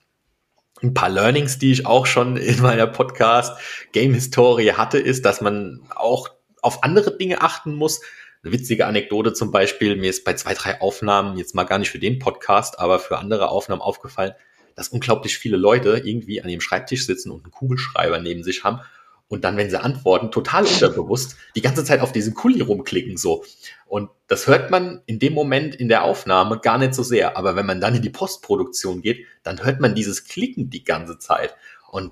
[0.82, 3.58] Ein paar Learnings, die ich auch schon in meiner Podcast
[3.93, 6.28] Game Historie hatte, ist, dass man auch
[6.62, 8.02] auf andere Dinge achten muss.
[8.43, 11.89] Eine witzige Anekdote zum Beispiel, mir ist bei zwei, drei Aufnahmen, jetzt mal gar nicht
[11.89, 14.34] für den Podcast, aber für andere Aufnahmen aufgefallen,
[14.75, 18.82] dass unglaublich viele Leute irgendwie an ihrem Schreibtisch sitzen und einen Kugelschreiber neben sich haben
[19.29, 23.43] und dann, wenn sie antworten, total unterbewusst die ganze Zeit auf diesen Kuli rumklicken so.
[23.86, 27.38] Und das hört man in dem Moment in der Aufnahme gar nicht so sehr.
[27.38, 31.17] Aber wenn man dann in die Postproduktion geht, dann hört man dieses Klicken die ganze
[31.17, 31.56] Zeit.
[31.89, 32.12] Und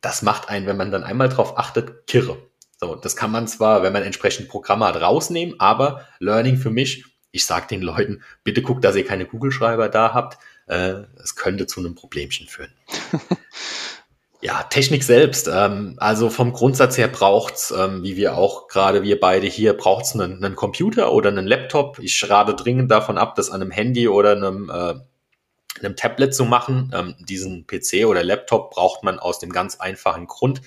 [0.00, 2.36] das macht einen, wenn man dann einmal drauf achtet, kirre.
[2.82, 7.04] So, das kann man zwar, wenn man entsprechend Programme hat, rausnehmen, aber Learning für mich,
[7.30, 10.38] ich sage den Leuten, bitte guckt, dass ihr keine Kugelschreiber da habt.
[10.66, 12.72] Äh, es könnte zu einem Problemchen führen.
[14.42, 15.50] Ja, Technik selbst.
[15.52, 20.14] Ähm, also vom Grundsatz her braucht's, ähm, wie wir auch gerade wir beide hier, braucht's
[20.14, 21.98] einen, einen Computer oder einen Laptop.
[21.98, 24.94] Ich rate dringend davon ab, das an einem Handy oder einem, äh,
[25.80, 26.90] einem Tablet zu machen.
[26.94, 30.62] Ähm, diesen PC oder Laptop braucht man aus dem ganz einfachen Grund,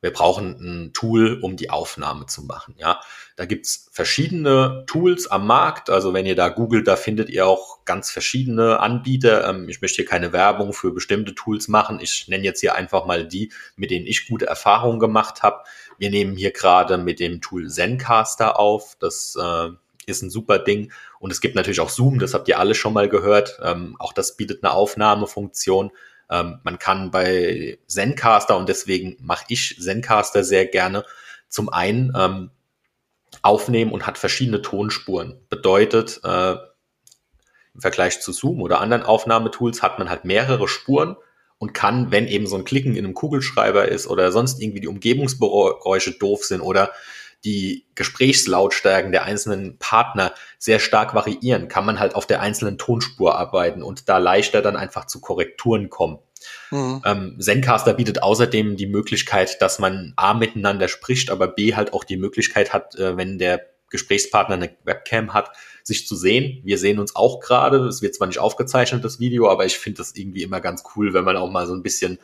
[0.00, 2.74] wir brauchen ein Tool, um die Aufnahme zu machen.
[2.78, 3.00] Ja,
[3.36, 5.90] da gibt's verschiedene Tools am Markt.
[5.90, 9.48] Also wenn ihr da googelt, da findet ihr auch ganz verschiedene Anbieter.
[9.48, 12.00] Ähm, ich möchte hier keine Werbung für bestimmte Tools machen.
[12.00, 15.64] Ich nenne jetzt hier einfach mal die, mit denen ich gute Erfahrungen gemacht habe.
[15.98, 18.96] Wir nehmen hier gerade mit dem Tool Zencaster auf.
[19.00, 19.68] Das äh,
[20.06, 20.92] ist ein super Ding.
[21.18, 23.60] Und es gibt natürlich auch Zoom, das habt ihr alle schon mal gehört.
[23.62, 25.90] Ähm, auch das bietet eine Aufnahmefunktion.
[26.30, 31.04] Ähm, man kann bei Zencaster, und deswegen mache ich Zencaster sehr gerne,
[31.48, 32.50] zum einen ähm,
[33.42, 35.40] aufnehmen und hat verschiedene Tonspuren.
[35.48, 36.56] Bedeutet, äh,
[37.74, 41.16] im Vergleich zu Zoom oder anderen Aufnahmetools hat man halt mehrere Spuren
[41.58, 44.88] und kann, wenn eben so ein Klicken in einem Kugelschreiber ist oder sonst irgendwie die
[44.88, 46.92] Umgebungsgeräusche doof sind oder
[47.44, 53.38] die Gesprächslautstärken der einzelnen Partner sehr stark variieren, kann man halt auf der einzelnen Tonspur
[53.38, 56.18] arbeiten und da leichter dann einfach zu Korrekturen kommen.
[56.70, 57.02] Mhm.
[57.04, 62.04] Ähm, Zencaster bietet außerdem die Möglichkeit, dass man A miteinander spricht, aber B halt auch
[62.04, 65.50] die Möglichkeit hat, äh, wenn der Gesprächspartner eine Webcam hat,
[65.82, 66.60] sich zu sehen.
[66.64, 67.78] Wir sehen uns auch gerade.
[67.86, 71.12] Es wird zwar nicht aufgezeichnet, das Video, aber ich finde das irgendwie immer ganz cool,
[71.12, 72.18] wenn man auch mal so ein bisschen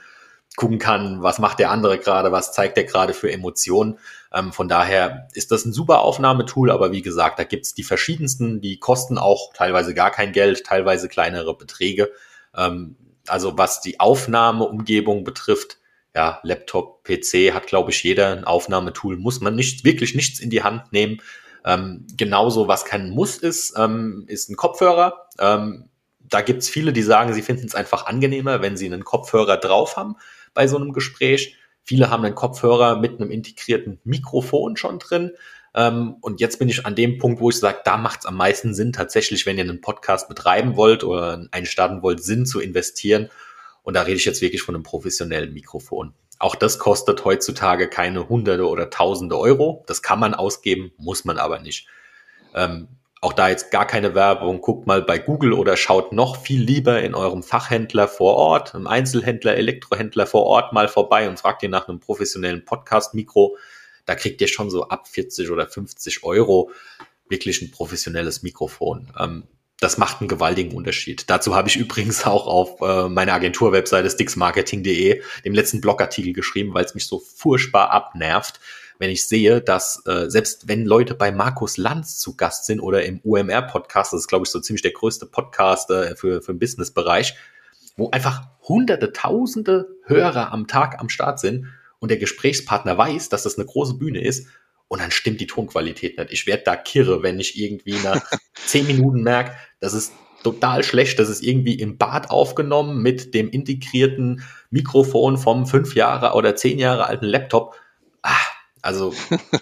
[0.56, 3.98] gucken kann, was macht der andere gerade, was zeigt der gerade für Emotionen.
[4.32, 8.60] Ähm, von daher ist das ein super Aufnahmetool, aber wie gesagt, da gibt's die verschiedensten,
[8.60, 12.10] die kosten auch teilweise gar kein Geld, teilweise kleinere Beträge.
[12.54, 15.78] Ähm, also was die Aufnahmeumgebung betrifft,
[16.14, 20.48] ja, Laptop, PC hat, glaube ich, jeder ein Aufnahmetool, muss man nicht, wirklich nichts in
[20.48, 21.20] die Hand nehmen.
[21.66, 25.28] Ähm, genauso, was kein Muss ist, ähm, ist ein Kopfhörer.
[25.38, 25.90] Ähm,
[26.28, 29.96] da gibt's viele, die sagen, sie finden es einfach angenehmer, wenn sie einen Kopfhörer drauf
[29.96, 30.16] haben
[30.54, 31.56] bei so einem Gespräch.
[31.82, 35.32] Viele haben einen Kopfhörer mit einem integrierten Mikrofon schon drin.
[35.74, 38.36] Ähm, und jetzt bin ich an dem Punkt, wo ich sage, da macht es am
[38.36, 42.60] meisten Sinn, tatsächlich, wenn ihr einen Podcast betreiben wollt oder einen starten wollt, Sinn zu
[42.60, 43.28] investieren.
[43.82, 46.14] Und da rede ich jetzt wirklich von einem professionellen Mikrofon.
[46.38, 49.84] Auch das kostet heutzutage keine Hunderte oder Tausende Euro.
[49.86, 51.86] Das kann man ausgeben, muss man aber nicht.
[52.54, 52.88] Ähm,
[53.20, 54.60] auch da jetzt gar keine Werbung.
[54.60, 58.86] Guckt mal bei Google oder schaut noch viel lieber in eurem Fachhändler vor Ort, im
[58.86, 63.56] Einzelhändler, Elektrohändler vor Ort mal vorbei und fragt ihr nach einem professionellen Podcast-Mikro.
[64.04, 66.70] Da kriegt ihr schon so ab 40 oder 50 Euro
[67.28, 69.12] wirklich ein professionelles Mikrofon.
[69.18, 69.44] Ähm,
[69.80, 71.28] das macht einen gewaltigen Unterschied.
[71.28, 76.84] Dazu habe ich übrigens auch auf äh, meiner Agenturwebseite sticksmarketing.de dem letzten Blogartikel geschrieben, weil
[76.84, 78.60] es mich so furchtbar abnervt,
[78.98, 83.04] wenn ich sehe, dass äh, selbst wenn Leute bei Markus Lanz zu Gast sind oder
[83.04, 86.58] im UMR-Podcast, das ist, glaube ich, so ziemlich der größte Podcast äh, für, für den
[86.58, 87.34] Business-Bereich,
[87.96, 91.66] wo einfach hunderte, tausende Hörer am Tag am Start sind
[91.98, 94.48] und der Gesprächspartner weiß, dass das eine große Bühne ist
[94.88, 96.32] und dann stimmt die Tonqualität nicht.
[96.32, 98.22] Ich werde da kirre, wenn ich irgendwie nach
[98.54, 100.12] zehn Minuten merke, das ist
[100.46, 101.18] total schlecht.
[101.18, 106.78] Das ist irgendwie im Bad aufgenommen mit dem integrierten Mikrofon vom fünf Jahre oder zehn
[106.78, 107.74] Jahre alten Laptop.
[108.86, 109.10] Also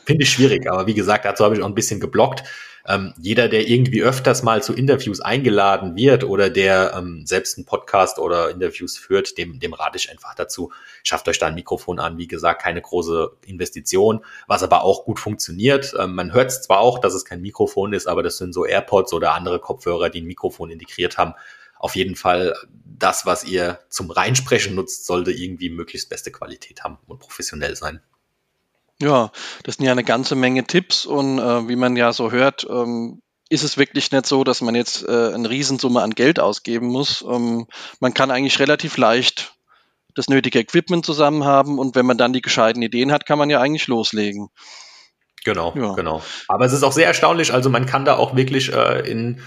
[0.04, 2.44] finde ich schwierig, aber wie gesagt, dazu habe ich auch ein bisschen geblockt.
[2.86, 7.64] ähm, jeder, der irgendwie öfters mal zu Interviews eingeladen wird oder der ähm, selbst einen
[7.64, 10.70] Podcast oder Interviews führt, dem, dem rate ich einfach dazu,
[11.02, 12.18] schafft euch da ein Mikrofon an.
[12.18, 15.94] Wie gesagt, keine große Investition, was aber auch gut funktioniert.
[15.98, 19.14] Ähm, man hört zwar auch, dass es kein Mikrofon ist, aber das sind so AirPods
[19.14, 21.32] oder andere Kopfhörer, die ein Mikrofon integriert haben.
[21.78, 26.98] Auf jeden Fall das, was ihr zum Reinsprechen nutzt, sollte irgendwie möglichst beste Qualität haben
[27.06, 28.00] und professionell sein.
[29.00, 29.30] Ja,
[29.64, 33.20] das sind ja eine ganze Menge Tipps und äh, wie man ja so hört, ähm,
[33.48, 37.24] ist es wirklich nicht so, dass man jetzt äh, eine Riesensumme an Geld ausgeben muss.
[37.28, 37.66] Ähm,
[38.00, 39.54] man kann eigentlich relativ leicht
[40.14, 43.50] das nötige Equipment zusammen haben und wenn man dann die gescheiten Ideen hat, kann man
[43.50, 44.48] ja eigentlich loslegen.
[45.44, 45.92] Genau, ja.
[45.94, 46.22] genau.
[46.48, 49.42] Aber es ist auch sehr erstaunlich, also man kann da auch wirklich äh, in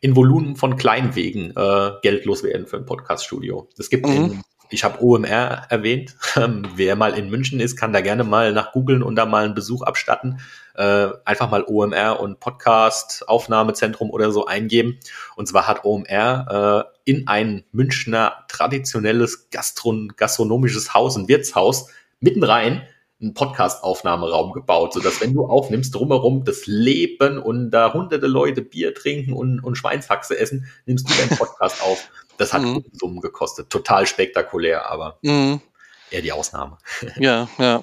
[0.00, 3.70] in Volumen von Kleinwegen äh, Geld loswerden für ein Podcaststudio.
[3.78, 4.12] Es gibt mhm.
[4.12, 6.16] in ich habe OMR erwähnt.
[6.36, 9.44] Ähm, wer mal in München ist, kann da gerne mal nach googeln und da mal
[9.44, 10.40] einen Besuch abstatten.
[10.74, 14.98] Äh, einfach mal OMR und Podcast Aufnahmezentrum oder so eingeben.
[15.36, 21.86] Und zwar hat OMR äh, in ein Münchner traditionelles Gastron gastronomisches Haus, ein Wirtshaus,
[22.18, 22.82] mitten rein
[23.24, 28.94] einen Podcast-Aufnahmeraum gebaut, sodass wenn du aufnimmst, drumherum das Leben und da hunderte Leute Bier
[28.94, 32.10] trinken und, und Schweinshaxe essen, nimmst du deinen Podcast auf.
[32.44, 32.84] Das hat mhm.
[32.92, 33.70] Summen gekostet.
[33.70, 35.62] Total spektakulär, aber mhm.
[36.10, 36.76] eher die Ausnahme.
[37.16, 37.82] Ja, ja.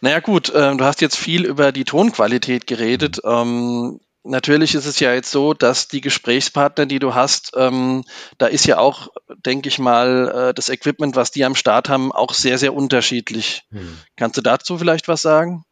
[0.00, 3.20] Naja, gut, äh, du hast jetzt viel über die Tonqualität geredet.
[3.22, 3.30] Mhm.
[3.30, 8.02] Ähm, natürlich ist es ja jetzt so, dass die Gesprächspartner, die du hast, ähm,
[8.38, 9.10] da ist ja auch,
[9.46, 13.62] denke ich mal, äh, das Equipment, was die am Start haben, auch sehr, sehr unterschiedlich.
[13.70, 13.98] Mhm.
[14.16, 15.64] Kannst du dazu vielleicht was sagen?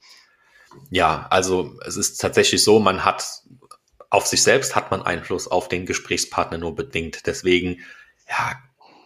[0.89, 3.25] Ja, also es ist tatsächlich so, man hat
[4.11, 7.27] auf sich selbst hat man Einfluss auf den Gesprächspartner nur bedingt.
[7.27, 7.81] Deswegen
[8.31, 8.57] ja,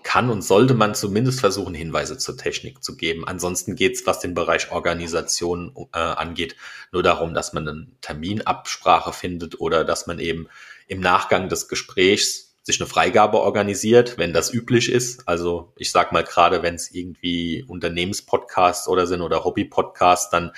[0.05, 3.27] kann und sollte man zumindest versuchen, Hinweise zur Technik zu geben.
[3.27, 6.57] Ansonsten geht es, was den Bereich Organisation äh, angeht,
[6.93, 10.49] nur darum, dass man eine Terminabsprache findet oder dass man eben
[10.87, 15.27] im Nachgang des Gesprächs sich eine Freigabe organisiert, wenn das üblich ist.
[15.27, 20.53] Also ich sag mal gerade, wenn es irgendwie Unternehmenspodcasts oder sind oder Hobbypodcasts, dann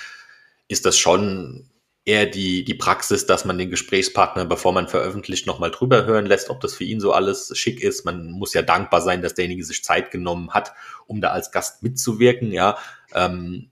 [0.68, 1.68] ist das schon
[2.06, 6.48] eher die, die Praxis, dass man den Gesprächspartner, bevor man veröffentlicht, nochmal drüber hören lässt,
[6.48, 8.04] ob das für ihn so alles schick ist.
[8.04, 10.72] Man muss ja dankbar sein, dass derjenige sich Zeit genommen hat,
[11.08, 12.78] um da als Gast mitzuwirken, ja.
[13.12, 13.70] Ähm,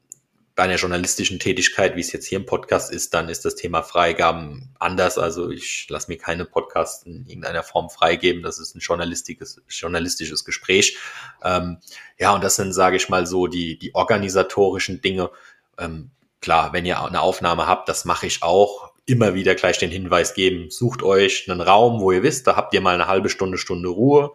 [0.57, 3.83] bei einer journalistischen Tätigkeit, wie es jetzt hier im Podcast ist, dann ist das Thema
[3.83, 5.19] Freigaben anders.
[5.19, 8.43] Also ich lasse mir keine Podcasts in irgendeiner Form freigeben.
[8.43, 10.97] Das ist ein journalistisches, journalistisches Gespräch.
[11.43, 11.79] Ähm,
[12.19, 15.31] ja, und das sind, sage ich mal, so die, die organisatorischen Dinge.
[15.77, 16.11] Ähm,
[16.45, 20.35] klar, wenn ihr eine Aufnahme habt, das mache ich auch, immer wieder gleich den Hinweis
[20.35, 23.57] geben, sucht euch einen Raum, wo ihr wisst, da habt ihr mal eine halbe Stunde,
[23.57, 24.31] Stunde Ruhe.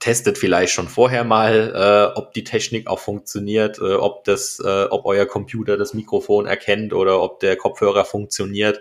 [0.00, 4.84] Testet vielleicht schon vorher mal, äh, ob die Technik auch funktioniert, äh, ob das, äh,
[4.90, 8.80] ob euer Computer das Mikrofon erkennt oder ob der Kopfhörer funktioniert.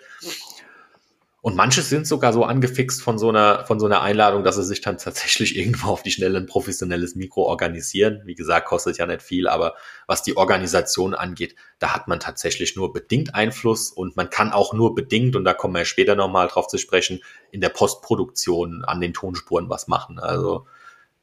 [1.47, 4.65] Und manche sind sogar so angefixt von so einer, von so einer Einladung, dass sie
[4.65, 8.21] sich dann tatsächlich irgendwo auf die Schnelle ein professionelles Mikro organisieren.
[8.25, 9.75] Wie gesagt, kostet ja nicht viel, aber
[10.07, 14.73] was die Organisation angeht, da hat man tatsächlich nur bedingt Einfluss und man kann auch
[14.73, 18.99] nur bedingt, und da kommen wir später nochmal drauf zu sprechen, in der Postproduktion an
[18.99, 20.19] den Tonspuren was machen.
[20.19, 20.67] Also,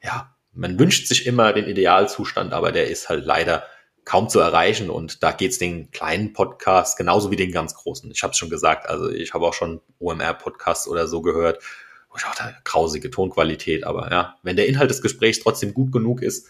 [0.03, 3.65] ja, man wünscht sich immer den Idealzustand, aber der ist halt leider
[4.05, 4.91] kaum zu erreichen.
[4.91, 8.11] Und da geht's den kleinen Podcasts genauso wie den ganz großen.
[8.11, 11.63] Ich habe es schon gesagt, also ich habe auch schon OMR-Podcasts oder so gehört.
[12.11, 16.23] wo ich dachte, grausige Tonqualität, aber ja, wenn der Inhalt des Gesprächs trotzdem gut genug
[16.23, 16.49] ist,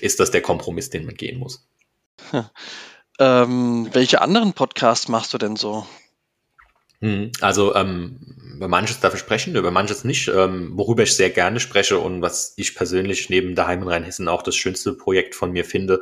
[0.00, 1.66] ist das der Kompromiss, den man gehen muss.
[3.18, 5.86] Ähm, welche anderen Podcasts machst du denn so?
[7.00, 8.18] Hm, also ähm,
[8.54, 10.28] über manches darf ich sprechen, über manches nicht.
[10.28, 14.42] Ähm, worüber ich sehr gerne spreche und was ich persönlich neben daheim in Rheinhessen auch
[14.42, 16.00] das schönste Projekt von mir finde,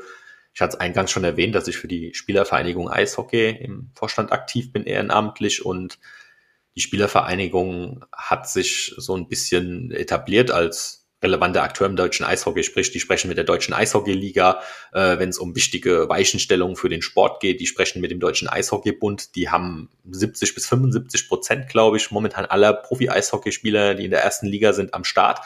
[0.52, 4.72] ich hatte es eingangs schon erwähnt, dass ich für die Spielervereinigung Eishockey im Vorstand aktiv
[4.72, 5.64] bin, ehrenamtlich.
[5.64, 5.98] Und
[6.76, 12.92] die Spielervereinigung hat sich so ein bisschen etabliert als relevanter Akteur im deutschen Eishockey, sprich,
[12.92, 14.60] die sprechen mit der deutschen Eishockeyliga,
[14.92, 18.48] äh, wenn es um wichtige Weichenstellungen für den Sport geht, die sprechen mit dem deutschen
[18.48, 24.22] Eishockeybund, die haben 70 bis 75 Prozent, glaube ich, momentan aller Profi-Eishockeyspieler, die in der
[24.22, 25.40] ersten Liga sind, am Start.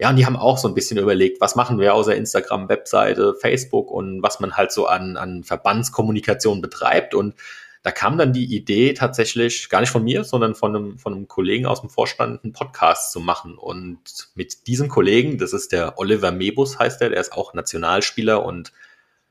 [0.00, 3.34] Ja, und die haben auch so ein bisschen überlegt, was machen wir außer Instagram, Webseite,
[3.34, 7.14] Facebook und was man halt so an, an Verbandskommunikation betreibt.
[7.14, 7.34] Und
[7.82, 11.26] da kam dann die Idee tatsächlich, gar nicht von mir, sondern von einem, von einem
[11.26, 13.58] Kollegen aus dem Vorstand, einen Podcast zu machen.
[13.58, 18.44] Und mit diesem Kollegen, das ist der Oliver Mebus, heißt er, der ist auch Nationalspieler
[18.44, 18.72] und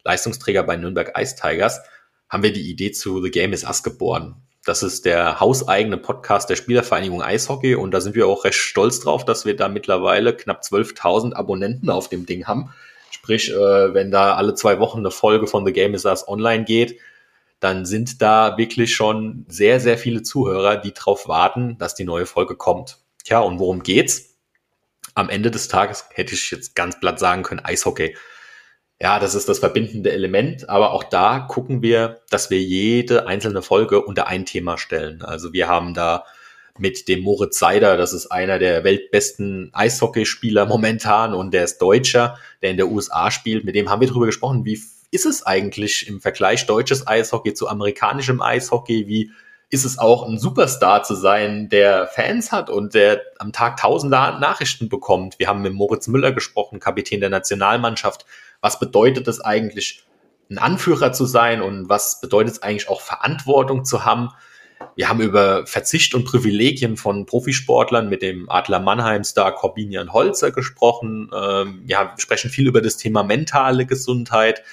[0.03, 1.81] Leistungsträger bei Nürnberg Ice Tigers,
[2.29, 4.46] haben wir die Idee zu The Game is Us geboren.
[4.67, 8.99] Das ist der hauseigene Podcast der Spielervereinigung Eishockey und da sind wir auch recht stolz
[8.99, 12.73] drauf, dass wir da mittlerweile knapp 12.000 Abonnenten auf dem Ding haben.
[13.09, 16.65] Sprich, äh, wenn da alle zwei Wochen eine Folge von The Game is Us online
[16.65, 16.99] geht,
[17.61, 22.25] dann sind da wirklich schon sehr, sehr viele Zuhörer, die darauf warten, dass die neue
[22.25, 22.97] Folge kommt.
[23.23, 24.35] Tja, und worum geht's?
[25.15, 28.17] Am Ende des Tages hätte ich jetzt ganz platt sagen können, Eishockey.
[28.99, 33.61] Ja, das ist das verbindende Element, aber auch da gucken wir, dass wir jede einzelne
[33.61, 35.21] Folge unter ein Thema stellen.
[35.21, 36.25] Also wir haben da
[36.79, 42.37] mit dem Moritz Seider, das ist einer der weltbesten Eishockeyspieler momentan und der ist Deutscher,
[42.63, 43.65] der in der USA spielt.
[43.65, 44.81] Mit dem haben wir darüber gesprochen, wie
[45.11, 49.07] ist es eigentlich im Vergleich deutsches Eishockey zu amerikanischem Eishockey?
[49.07, 49.31] Wie
[49.69, 54.15] ist es auch ein Superstar zu sein, der Fans hat und der am Tag tausende
[54.15, 55.39] Nachrichten bekommt?
[55.39, 58.25] Wir haben mit Moritz Müller gesprochen, Kapitän der Nationalmannschaft.
[58.61, 60.03] Was bedeutet es eigentlich,
[60.49, 64.29] ein Anführer zu sein und was bedeutet es eigentlich auch Verantwortung zu haben?
[64.95, 71.29] Wir haben über Verzicht und Privilegien von Profisportlern mit dem Adler Mannheim-Star Corbinian Holzer gesprochen.
[71.35, 74.63] Ähm, wir sprechen viel über das Thema mentale Gesundheit.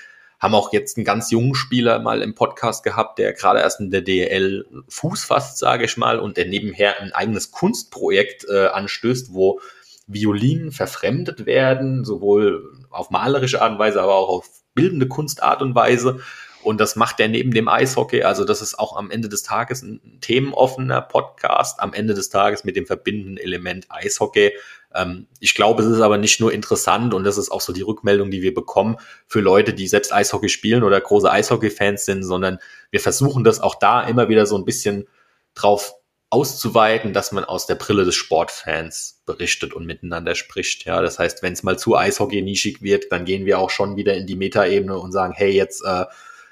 [0.40, 3.90] Haben auch jetzt einen ganz jungen Spieler mal im Podcast gehabt, der gerade erst in
[3.90, 9.32] der DL Fuß fasst, sage ich mal, und der nebenher ein eigenes Kunstprojekt äh, anstößt,
[9.32, 9.60] wo
[10.06, 15.74] Violinen verfremdet werden, sowohl auf malerische Art und Weise, aber auch auf bildende Kunstart und
[15.74, 16.20] Weise.
[16.62, 18.22] Und das macht er neben dem Eishockey.
[18.22, 21.78] Also das ist auch am Ende des Tages ein themenoffener Podcast.
[21.80, 24.52] Am Ende des Tages mit dem verbindenden Element Eishockey.
[24.94, 27.82] Ähm, ich glaube, es ist aber nicht nur interessant und das ist auch so die
[27.82, 32.58] Rückmeldung, die wir bekommen für Leute, die selbst Eishockey spielen oder große Eishockey-Fans sind, sondern
[32.90, 35.06] wir versuchen das auch da immer wieder so ein bisschen
[35.54, 35.94] drauf
[36.34, 40.84] auszuweiten, dass man aus der Brille des Sportfans berichtet und miteinander spricht.
[40.84, 43.94] Ja, das heißt, wenn es mal zu Eishockey nischig wird, dann gehen wir auch schon
[43.96, 46.06] wieder in die Metaebene und sagen, hey, jetzt äh,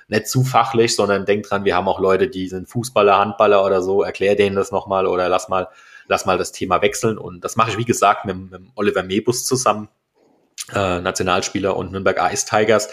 [0.07, 3.83] nicht zu fachlich, sondern denk dran, wir haben auch Leute, die sind Fußballer, Handballer oder
[3.83, 5.69] so, erklär denen das nochmal oder lass mal,
[6.07, 7.19] lass mal das Thema wechseln.
[7.19, 9.89] Und das mache ich, wie gesagt, mit, mit Oliver Mebus zusammen,
[10.73, 12.89] äh, Nationalspieler und Nürnberg Ice Tigers.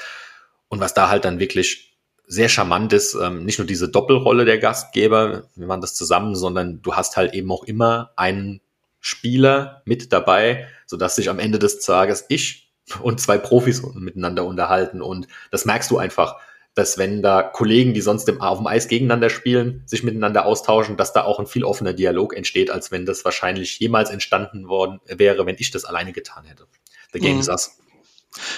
[0.70, 1.89] Und was da halt dann wirklich
[2.30, 6.82] sehr charmant ist, ähm, nicht nur diese Doppelrolle der Gastgeber, wir machen das zusammen, sondern
[6.82, 8.62] du hast halt eben auch immer einen
[9.02, 15.02] Spieler mit dabei, sodass sich am Ende des Tages ich und zwei Profis miteinander unterhalten.
[15.02, 16.40] Und das merkst du einfach
[16.76, 20.96] dass wenn da Kollegen, die sonst im, auf dem Eis gegeneinander spielen, sich miteinander austauschen,
[20.96, 25.02] dass da auch ein viel offener Dialog entsteht, als wenn das wahrscheinlich jemals entstanden worden
[25.06, 26.68] wäre, wenn ich das alleine getan hätte.
[27.12, 27.42] The game mhm.
[27.42, 27.80] is us.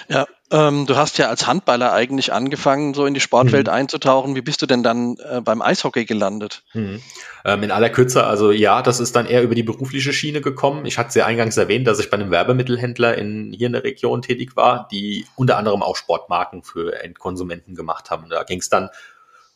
[0.10, 3.74] Ja, ähm, du hast ja als Handballer eigentlich angefangen, so in die Sportwelt mhm.
[3.74, 4.36] einzutauchen.
[4.36, 6.64] Wie bist du denn dann äh, beim Eishockey gelandet?
[6.74, 7.02] Mhm.
[7.46, 10.86] Ähm, in aller Kürze, also ja, das ist dann eher über die berufliche Schiene gekommen.
[10.86, 13.84] Ich hatte es ja eingangs erwähnt, dass ich bei einem Werbemittelhändler in, hier in der
[13.84, 18.30] Region tätig war, die unter anderem auch Sportmarken für Endkonsumenten gemacht haben.
[18.30, 18.90] Da ging es dann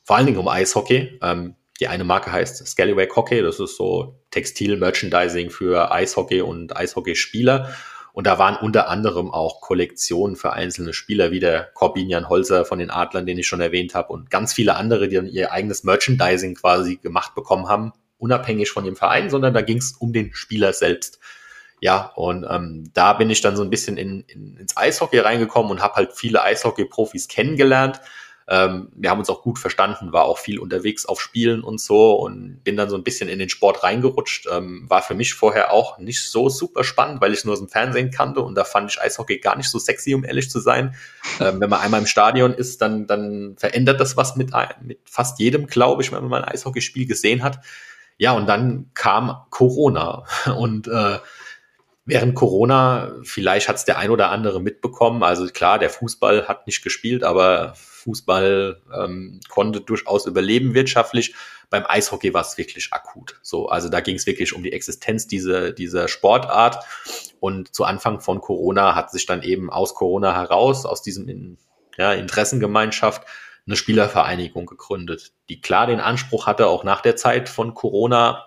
[0.04, 1.20] vor allen Dingen um Eishockey.
[1.22, 7.76] Ähm, die eine Marke heißt Scallywag Hockey, das ist so Textil-Merchandising für Eishockey und Eishockeyspieler.
[8.16, 12.80] Und da waren unter anderem auch Kollektionen für einzelne Spieler, wie der Corbinian Holzer von
[12.80, 15.84] den Adlern, den ich schon erwähnt habe, und ganz viele andere, die dann ihr eigenes
[15.84, 20.34] Merchandising quasi gemacht bekommen haben, unabhängig von dem Verein, sondern da ging es um den
[20.34, 21.20] Spieler selbst.
[21.82, 25.70] Ja, und ähm, da bin ich dann so ein bisschen in, in, ins Eishockey reingekommen
[25.70, 28.00] und habe halt viele Eishockey-Profis kennengelernt
[28.48, 32.14] ähm, wir haben uns auch gut verstanden, war auch viel unterwegs auf Spielen und so
[32.14, 34.48] und bin dann so ein bisschen in den Sport reingerutscht.
[34.52, 37.70] Ähm, war für mich vorher auch nicht so super spannend, weil ich nur aus dem
[37.70, 40.96] Fernsehen kannte und da fand ich Eishockey gar nicht so sexy, um ehrlich zu sein.
[41.42, 45.38] Ähm, wenn man einmal im Stadion ist, dann, dann verändert das was mit, mit fast
[45.38, 47.60] jedem, glaube ich, wenn man mal ein Eishockeyspiel gesehen hat.
[48.18, 50.24] Ja, und dann kam Corona
[50.58, 51.20] und äh,
[52.06, 55.24] während Corona, vielleicht hat es der ein oder andere mitbekommen.
[55.24, 61.36] Also klar, der Fußball hat nicht gespielt, aber Fußball ähm, konnte durchaus überleben wirtschaftlich.
[61.70, 63.40] Beim Eishockey war es wirklich akut.
[63.42, 66.86] So, also da ging es wirklich um die Existenz dieser, dieser Sportart.
[67.40, 71.58] Und zu Anfang von Corona hat sich dann eben aus Corona heraus, aus diesem in,
[71.98, 73.24] ja, Interessengemeinschaft,
[73.68, 78.46] eine Spielervereinigung gegründet, die klar den Anspruch hatte, auch nach der Zeit von Corona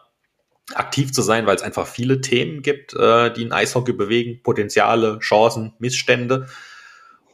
[0.75, 5.19] aktiv zu sein, weil es einfach viele Themen gibt, äh, die in Eishockey bewegen, Potenziale,
[5.19, 6.47] Chancen, Missstände.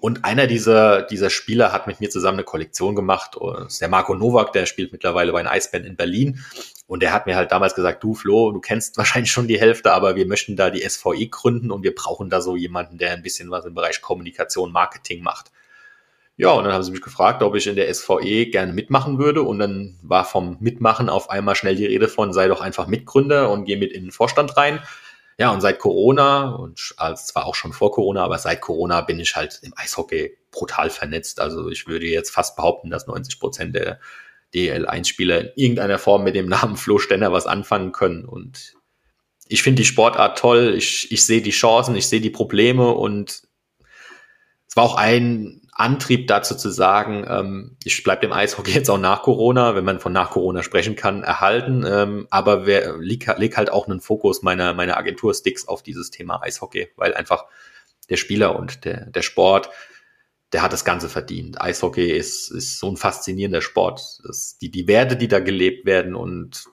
[0.04, 3.38] Und einer dieser, dieser Spieler hat mit mir zusammen eine Kollektion gemacht.
[3.40, 6.44] Das ist der Marco Nowak, der spielt mittlerweile bei den Eisbären in Berlin.
[6.86, 9.94] Und der hat mir halt damals gesagt, du Flo, du kennst wahrscheinlich schon die Hälfte,
[9.94, 13.22] aber wir möchten da die SVE gründen und wir brauchen da so jemanden, der ein
[13.22, 15.52] bisschen was im Bereich Kommunikation, Marketing macht.
[16.36, 19.42] Ja, und dann haben sie mich gefragt, ob ich in der SVE gerne mitmachen würde.
[19.42, 23.50] Und dann war vom Mitmachen auf einmal schnell die Rede von, sei doch einfach Mitgründer
[23.50, 24.80] und geh mit in den Vorstand rein.
[25.38, 29.18] Ja, und seit Corona, und als zwar auch schon vor Corona, aber seit Corona bin
[29.18, 31.40] ich halt im Eishockey brutal vernetzt.
[31.40, 33.98] Also ich würde jetzt fast behaupten, dass 90 Prozent der
[34.54, 38.24] DL1-Spieler in irgendeiner Form mit dem Namen Flo Stenner was anfangen können.
[38.24, 38.74] Und
[39.48, 40.74] ich finde die Sportart toll.
[40.76, 43.42] Ich, ich sehe die Chancen, ich sehe die Probleme und
[44.68, 48.98] es war auch ein, Antrieb dazu zu sagen, ähm, ich bleibe dem Eishockey jetzt auch
[48.98, 51.84] nach Corona, wenn man von nach Corona sprechen kann, erhalten.
[51.86, 56.40] Ähm, aber wer, leg, leg halt auch einen Fokus meiner, meiner Agentur-Sticks auf dieses Thema
[56.42, 57.46] Eishockey, weil einfach
[58.08, 59.70] der Spieler und der, der Sport,
[60.52, 61.60] der hat das Ganze verdient.
[61.60, 64.20] Eishockey ist, ist so ein faszinierender Sport.
[64.24, 66.66] Das, die, die Werte, die da gelebt werden und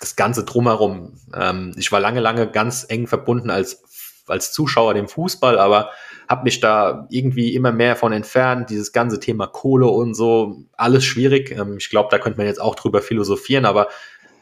[0.00, 1.20] das Ganze drumherum.
[1.34, 5.90] Ähm, ich war lange, lange ganz eng verbunden als, als Zuschauer dem Fußball, aber
[6.28, 8.70] habe mich da irgendwie immer mehr von entfernt.
[8.70, 11.50] Dieses ganze Thema Kohle und so, alles schwierig.
[11.50, 13.88] Ähm, ich glaube, da könnte man jetzt auch drüber philosophieren, aber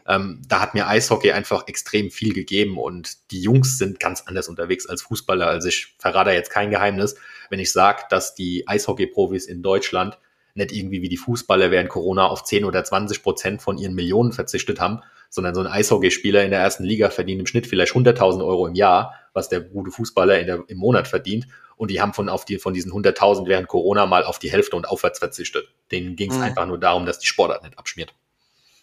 [0.06, 4.48] ähm, da hat mir Eishockey einfach extrem viel gegeben und die Jungs sind ganz anders
[4.48, 5.46] unterwegs als Fußballer.
[5.46, 7.16] Also ich verrate jetzt kein Geheimnis,
[7.48, 10.18] wenn ich sage, dass die Eishockey-Profis in Deutschland
[10.54, 14.32] nicht irgendwie wie die Fußballer während Corona auf 10 oder 20 Prozent von ihren Millionen
[14.32, 15.00] verzichtet haben,
[15.34, 18.74] sondern so ein Eishockeyspieler in der ersten Liga verdient im Schnitt vielleicht 100.000 Euro im
[18.74, 21.48] Jahr, was der gute Fußballer in der, im Monat verdient.
[21.76, 24.76] Und die haben von, auf die, von diesen 100.000 während Corona mal auf die Hälfte
[24.76, 25.66] und aufwärts verzichtet.
[25.90, 26.44] Denen ging es mhm.
[26.44, 28.14] einfach nur darum, dass die Sportart nicht abschmiert.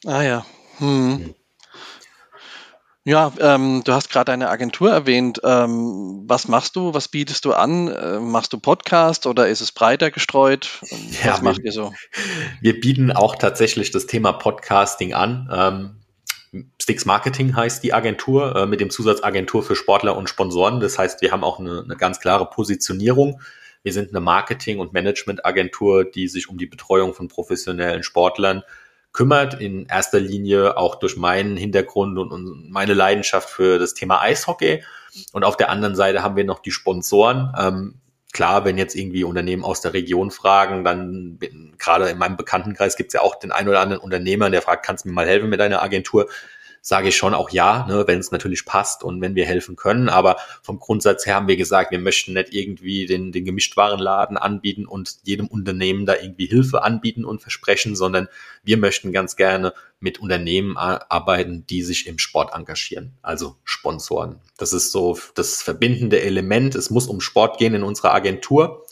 [0.06, 0.46] Ah ja.
[0.80, 1.10] Hm.
[1.10, 1.36] Mhm.
[3.04, 5.40] Ja, ähm, du hast gerade eine Agentur erwähnt.
[5.44, 6.94] Ähm, was machst du?
[6.94, 7.88] Was bietest du an?
[7.88, 10.70] Äh, machst du Podcast oder ist es breiter gestreut?
[10.82, 11.94] Was ja, macht wir, ihr so?
[12.62, 15.48] Wir bieten auch tatsächlich das Thema Podcasting an.
[16.82, 20.80] Sticks Marketing heißt die Agentur äh, mit dem Zusatz Agentur für Sportler und Sponsoren.
[20.80, 23.42] Das heißt, wir haben auch eine, eine ganz klare Positionierung.
[23.84, 28.64] Wir sind eine Marketing- und Management-Agentur, die sich um die Betreuung von professionellen Sportlern
[29.14, 29.60] kümmert.
[29.60, 34.84] In erster Linie auch durch meinen Hintergrund und, und meine Leidenschaft für das Thema Eishockey.
[35.32, 37.54] Und auf der anderen Seite haben wir noch die Sponsoren.
[37.58, 38.01] Ähm,
[38.32, 41.40] klar, wenn jetzt irgendwie Unternehmen aus der Region fragen, dann
[41.78, 44.86] gerade in meinem Bekanntenkreis gibt es ja auch den einen oder anderen Unternehmer, der fragt,
[44.86, 46.30] kannst du mir mal helfen mit deiner Agentur?
[46.82, 50.10] Sage ich schon auch ja, ne, wenn es natürlich passt und wenn wir helfen können.
[50.10, 54.88] Aber vom Grundsatz her haben wir gesagt, wir möchten nicht irgendwie den, den Gemischtwarenladen anbieten
[54.88, 58.28] und jedem Unternehmen da irgendwie Hilfe anbieten und versprechen, sondern
[58.64, 64.42] wir möchten ganz gerne mit Unternehmen arbeiten, die sich im Sport engagieren, also Sponsoren.
[64.58, 66.74] Das ist so das verbindende Element.
[66.74, 68.84] Es muss um Sport gehen in unserer Agentur.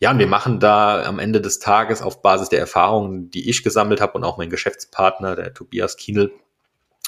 [0.00, 3.62] Ja, und wir machen da am Ende des Tages auf Basis der Erfahrungen, die ich
[3.62, 6.32] gesammelt habe und auch mein Geschäftspartner, der Tobias Kienel,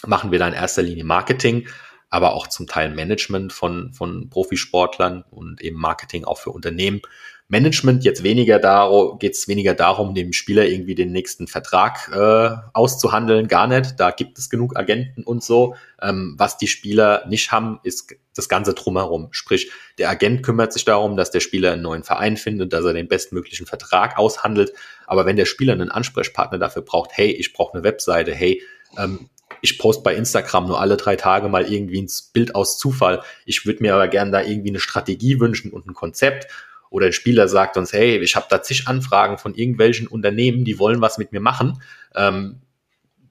[0.07, 1.69] machen wir da in erster Linie Marketing,
[2.11, 7.01] aber auch zum Teil Management von, von Profisportlern und eben Marketing auch für Unternehmen.
[7.53, 12.57] Management jetzt weniger darum, geht es weniger darum, dem Spieler irgendwie den nächsten Vertrag äh,
[12.73, 14.01] auszuhandeln, gar nicht.
[14.01, 15.75] Da gibt es genug Agenten und so.
[16.01, 19.29] Ähm, was die Spieler nicht haben, ist das Ganze drumherum.
[19.33, 22.95] Sprich, der Agent kümmert sich darum, dass der Spieler einen neuen Verein findet, dass er
[22.95, 24.73] den bestmöglichen Vertrag aushandelt.
[25.07, 28.63] Aber wenn der Spieler einen Ansprechpartner dafür braucht, hey, ich brauche eine Webseite, hey,
[28.97, 29.29] ähm,
[29.63, 33.23] ich poste bei Instagram nur alle drei Tage mal irgendwie ein Bild aus Zufall.
[33.47, 36.49] Ich würde mir aber gerne da irgendwie eine Strategie wünschen und ein Konzept.
[36.91, 40.79] Oder ein Spieler sagt uns, hey, ich habe da zig Anfragen von irgendwelchen Unternehmen, die
[40.79, 41.81] wollen was mit mir machen.
[42.15, 42.61] Ähm,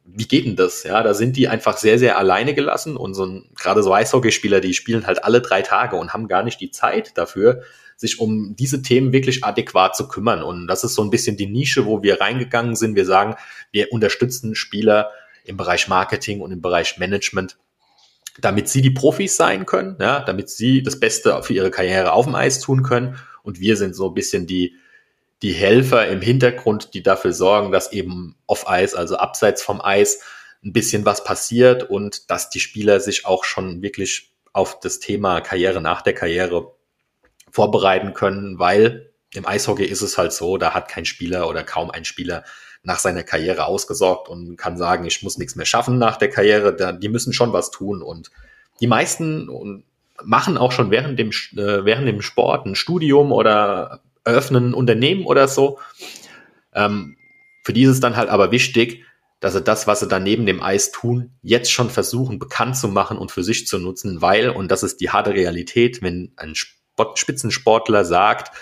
[0.05, 0.84] wie geht denn das?
[0.84, 4.61] Ja, da sind die einfach sehr, sehr alleine gelassen und so ein, gerade so Eishockeyspieler,
[4.61, 7.61] die spielen halt alle drei Tage und haben gar nicht die Zeit dafür,
[7.97, 10.41] sich um diese Themen wirklich adäquat zu kümmern.
[10.41, 12.95] Und das ist so ein bisschen die Nische, wo wir reingegangen sind.
[12.95, 13.36] Wir sagen,
[13.71, 15.11] wir unterstützen Spieler
[15.51, 17.57] im Bereich Marketing und im Bereich Management,
[18.39, 22.25] damit sie die Profis sein können, ja, damit sie das Beste für ihre Karriere auf
[22.25, 23.17] dem Eis tun können.
[23.43, 24.77] Und wir sind so ein bisschen die,
[25.41, 30.21] die Helfer im Hintergrund, die dafür sorgen, dass eben auf Eis, also abseits vom Eis,
[30.63, 35.41] ein bisschen was passiert und dass die Spieler sich auch schon wirklich auf das Thema
[35.41, 36.73] Karriere nach der Karriere
[37.49, 41.89] vorbereiten können, weil im Eishockey ist es halt so, da hat kein Spieler oder kaum
[41.89, 42.43] ein Spieler
[42.84, 46.75] nach seiner Karriere ausgesorgt und kann sagen, ich muss nichts mehr schaffen nach der Karriere.
[46.75, 48.01] Da, die müssen schon was tun.
[48.01, 48.32] Und
[48.79, 49.84] die meisten
[50.23, 55.25] machen auch schon während dem, äh, während dem Sport ein Studium oder eröffnen ein Unternehmen
[55.25, 55.79] oder so.
[56.73, 57.17] Ähm,
[57.63, 59.03] für die ist es dann halt aber wichtig,
[59.39, 62.88] dass sie das, was sie dann neben dem Eis tun, jetzt schon versuchen bekannt zu
[62.88, 66.53] machen und für sich zu nutzen, weil, und das ist die harte Realität, wenn ein
[66.55, 68.55] Sport, Spitzensportler sagt,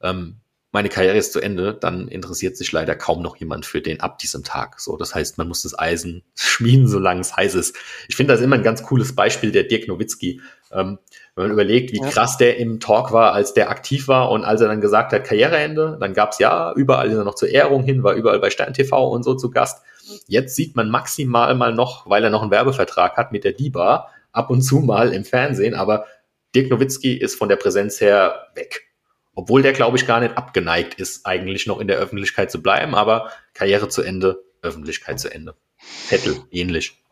[0.00, 0.41] ähm,
[0.72, 4.18] meine Karriere ist zu Ende, dann interessiert sich leider kaum noch jemand für den ab
[4.18, 4.80] diesem Tag.
[4.80, 7.76] So, das heißt, man muss das Eisen schmieden, solange es heiß ist.
[8.08, 10.40] Ich finde das immer ein ganz cooles Beispiel, der Dirk Nowitzki.
[10.72, 10.98] Ähm,
[11.34, 12.08] wenn man überlegt, wie ja.
[12.08, 15.24] krass der im Talk war, als der aktiv war und als er dann gesagt hat,
[15.24, 18.72] Karriereende, dann gab's ja überall ist er noch zur Ehrung hin, war überall bei Stern
[18.72, 19.82] TV und so zu Gast.
[20.26, 24.08] Jetzt sieht man maximal mal noch, weil er noch einen Werbevertrag hat mit der DIBA,
[24.32, 26.06] ab und zu mal im Fernsehen, aber
[26.54, 28.91] Dirk Nowitzki ist von der Präsenz her weg.
[29.34, 32.94] Obwohl der, glaube ich, gar nicht abgeneigt ist, eigentlich noch in der Öffentlichkeit zu bleiben,
[32.94, 35.54] aber Karriere zu Ende, Öffentlichkeit zu Ende.
[35.78, 37.02] Vettel, ähnlich.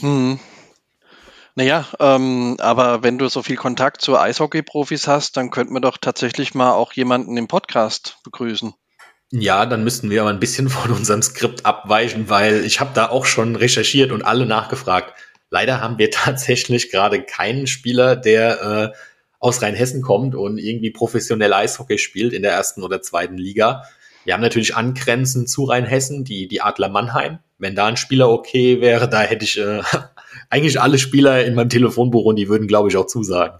[0.00, 0.38] Hm.
[1.54, 5.98] Naja, ähm, aber wenn du so viel Kontakt zu Eishockey-Profis hast, dann könnten wir doch
[5.98, 8.72] tatsächlich mal auch jemanden im Podcast begrüßen.
[9.30, 13.08] Ja, dann müssten wir aber ein bisschen von unserem Skript abweichen, weil ich habe da
[13.08, 15.14] auch schon recherchiert und alle nachgefragt.
[15.50, 18.96] Leider haben wir tatsächlich gerade keinen Spieler, der äh,
[19.42, 23.82] aus Rheinhessen kommt und irgendwie professionell Eishockey spielt in der ersten oder zweiten Liga.
[24.24, 27.40] Wir haben natürlich angrenzend zu Rheinhessen die, die Adler Mannheim.
[27.58, 29.82] Wenn da ein Spieler okay wäre, da hätte ich äh,
[30.48, 33.58] eigentlich alle Spieler in meinem Telefonbuch und die würden, glaube ich, auch zusagen.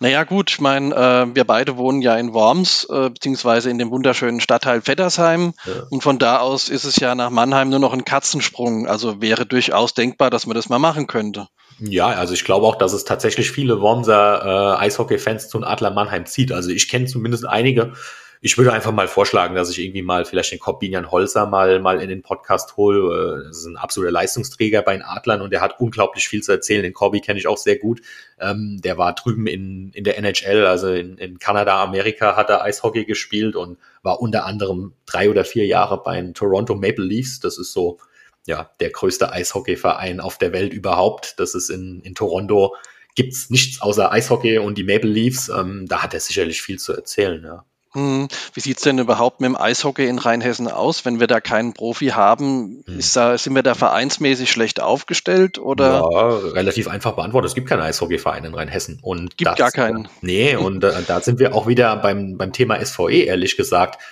[0.00, 3.92] Naja gut, ich meine, äh, wir beide wohnen ja in Worms, äh, beziehungsweise in dem
[3.92, 5.54] wunderschönen Stadtteil Vettersheim.
[5.64, 5.84] Ja.
[5.90, 8.88] Und von da aus ist es ja nach Mannheim nur noch ein Katzensprung.
[8.88, 11.46] Also wäre durchaus denkbar, dass man das mal machen könnte.
[11.80, 16.26] Ja, also ich glaube auch, dass es tatsächlich viele Wormser äh, Eishockey-Fans zu Adler Mannheim
[16.26, 16.52] zieht.
[16.52, 17.92] Also ich kenne zumindest einige,
[18.40, 22.02] ich würde einfach mal vorschlagen, dass ich irgendwie mal vielleicht den Corbinian Holzer mal, mal
[22.02, 23.40] in den Podcast hole.
[23.40, 26.52] Äh, das ist ein absoluter Leistungsträger bei den Adlern und der hat unglaublich viel zu
[26.52, 26.82] erzählen.
[26.82, 28.02] Den Corby kenne ich auch sehr gut.
[28.38, 32.62] Ähm, der war drüben in, in der NHL, also in, in Kanada, Amerika hat er
[32.62, 37.40] Eishockey gespielt und war unter anderem drei oder vier Jahre bei den Toronto Maple Leafs.
[37.40, 37.98] Das ist so,
[38.46, 41.34] ja, der größte Eishockeyverein auf der Welt überhaupt.
[41.38, 42.74] Das ist in, in Toronto
[43.14, 45.48] gibt's nichts außer Eishockey und die Maple Leafs.
[45.48, 47.64] Ähm, da hat er sicherlich viel zu erzählen, ja.
[47.92, 51.04] Hm, wie sieht's denn überhaupt mit dem Eishockey in Rheinhessen aus?
[51.04, 52.98] Wenn wir da keinen Profi haben, hm.
[52.98, 56.08] ist da, sind wir da vereinsmäßig schlecht aufgestellt oder?
[56.12, 57.50] Ja, relativ einfach beantwortet.
[57.50, 58.98] Es gibt keinen Eishockeyverein in Rheinhessen.
[59.00, 60.08] Und gibt das, gar keinen.
[60.22, 64.02] Nee, und äh, da sind wir auch wieder beim, beim Thema SVE, ehrlich gesagt.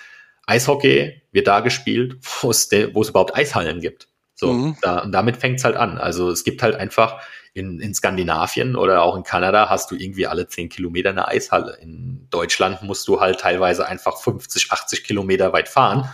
[0.47, 4.07] Eishockey wird da gespielt, wo es, wo es überhaupt Eishallen gibt.
[4.43, 4.77] So, mhm.
[4.83, 5.99] da, und damit fängt's halt an.
[5.99, 7.23] Also es gibt halt einfach
[7.55, 11.79] in, in Skandinavien oder auch in Kanada hast du irgendwie alle zehn Kilometer eine Eishalle.
[11.81, 16.13] In Deutschland musst du halt teilweise einfach 50, 80 Kilometer weit fahren,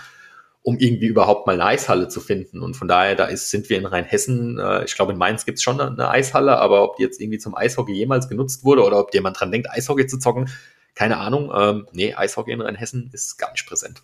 [0.61, 2.61] um irgendwie überhaupt mal eine Eishalle zu finden.
[2.61, 5.63] Und von daher, da ist, sind wir in Rheinhessen, äh, ich glaube in Mainz gibt's
[5.63, 9.15] schon eine Eishalle, aber ob die jetzt irgendwie zum Eishockey jemals genutzt wurde oder ob
[9.15, 10.51] jemand dran denkt, Eishockey zu zocken,
[10.95, 11.51] keine Ahnung.
[11.57, 14.03] Ähm, nee, Eishockey in Rheinhessen ist gar nicht präsent.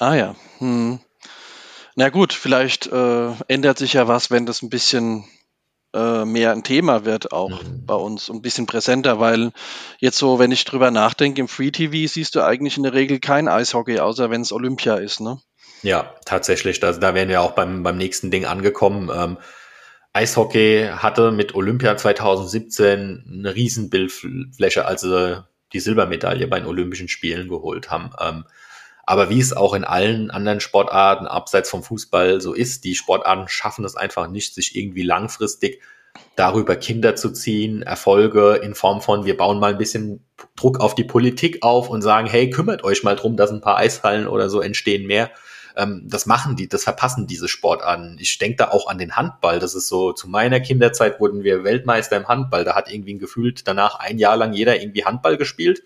[0.00, 0.34] Ah ja.
[0.58, 0.98] Hm.
[1.96, 5.24] Na gut, vielleicht äh, ändert sich ja was, wenn das ein bisschen
[5.94, 7.86] äh, mehr ein Thema wird, auch mhm.
[7.86, 9.52] bei uns, ein bisschen präsenter, weil
[10.00, 13.20] jetzt so, wenn ich drüber nachdenke, im Free TV siehst du eigentlich in der Regel
[13.20, 15.40] kein Eishockey, außer wenn es Olympia ist, ne?
[15.82, 16.80] Ja, tatsächlich.
[16.80, 19.10] Da, da wären wir auch beim, beim nächsten Ding angekommen.
[19.14, 19.36] Ähm,
[20.14, 27.48] Eishockey hatte mit Olympia 2017 eine Riesenbildfläche, als sie die Silbermedaille bei den Olympischen Spielen
[27.48, 28.10] geholt haben.
[28.20, 28.44] Ähm,
[29.06, 33.48] aber wie es auch in allen anderen Sportarten abseits vom Fußball so ist, die Sportarten
[33.48, 35.80] schaffen es einfach nicht, sich irgendwie langfristig
[36.36, 40.24] darüber Kinder zu ziehen, Erfolge in Form von, wir bauen mal ein bisschen
[40.56, 43.76] Druck auf die Politik auf und sagen, hey, kümmert euch mal drum, dass ein paar
[43.76, 45.30] Eishallen oder so entstehen mehr.
[45.76, 48.16] Ähm, das machen die, das verpassen diese Sportarten.
[48.20, 49.58] Ich denke da auch an den Handball.
[49.58, 52.64] Das ist so, zu meiner Kinderzeit wurden wir Weltmeister im Handball.
[52.64, 55.82] Da hat irgendwie gefühlt danach ein Jahr lang jeder irgendwie Handball gespielt.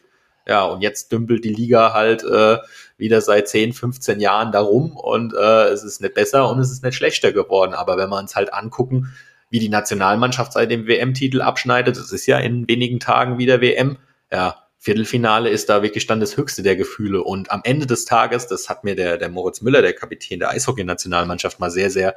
[0.48, 2.56] Ja, und jetzt dümpelt die Liga halt äh,
[2.96, 6.82] wieder seit 10, 15 Jahren darum und äh, es ist nicht besser und es ist
[6.82, 7.74] nicht schlechter geworden.
[7.74, 9.12] Aber wenn wir uns halt angucken,
[9.50, 13.98] wie die Nationalmannschaft seit dem WM-Titel abschneidet, es ist ja in wenigen Tagen wieder WM,
[14.32, 17.22] ja, Viertelfinale ist da wirklich dann das höchste der Gefühle.
[17.22, 20.50] Und am Ende des Tages, das hat mir der, der Moritz Müller, der Kapitän der
[20.50, 22.14] Eishockey-Nationalmannschaft, mal sehr, sehr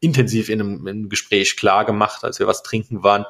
[0.00, 3.24] intensiv in einem, in einem Gespräch klar gemacht, als wir was trinken waren.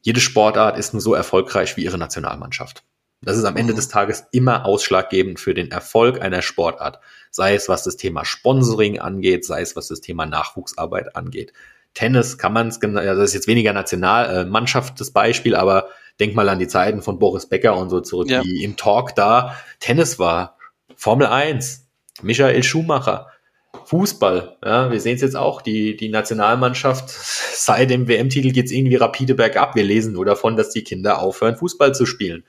[0.00, 2.82] Jede Sportart ist nur so erfolgreich wie ihre Nationalmannschaft.
[3.22, 3.76] Das ist am Ende mhm.
[3.76, 7.00] des Tages immer ausschlaggebend für den Erfolg einer Sportart.
[7.30, 11.52] Sei es, was das Thema Sponsoring angeht, sei es, was das Thema Nachwuchsarbeit angeht.
[11.94, 16.48] Tennis kann man es, das ist jetzt weniger Nationalmannschaft äh, das Beispiel, aber denk mal
[16.48, 18.42] an die Zeiten von Boris Becker und so zurück, ja.
[18.42, 20.56] die im Talk da Tennis war,
[20.94, 21.88] Formel 1,
[22.22, 23.28] Michael Schumacher,
[23.84, 28.72] Fußball, ja, wir sehen es jetzt auch, die, die Nationalmannschaft, seit dem WM-Titel geht es
[28.72, 29.74] irgendwie rapide bergab.
[29.74, 32.44] Wir lesen nur davon, dass die Kinder aufhören, Fußball zu spielen.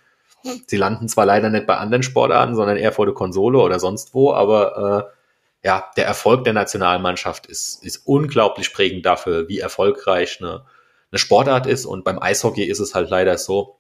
[0.68, 4.14] Sie landen zwar leider nicht bei anderen Sportarten, sondern eher vor der Konsole oder sonst
[4.14, 10.40] wo, aber äh, ja, der Erfolg der Nationalmannschaft ist, ist unglaublich prägend dafür, wie erfolgreich
[10.42, 10.66] eine,
[11.12, 11.86] eine Sportart ist.
[11.86, 13.78] Und beim Eishockey ist es halt leider so,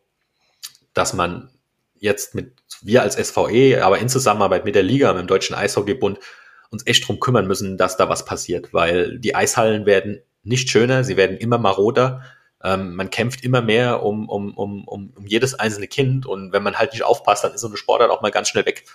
[0.93, 1.49] dass man
[1.99, 6.19] jetzt mit, wir als SVE, aber in Zusammenarbeit mit der Liga, mit dem Deutschen Eishockeybund,
[6.69, 11.03] uns echt drum kümmern müssen, dass da was passiert, weil die Eishallen werden nicht schöner,
[11.03, 12.23] sie werden immer maroder
[12.63, 16.63] ähm, man kämpft immer mehr um, um, um, um, um jedes einzelne Kind und wenn
[16.63, 18.85] man halt nicht aufpasst, dann ist so eine Sportart auch mal ganz schnell weg.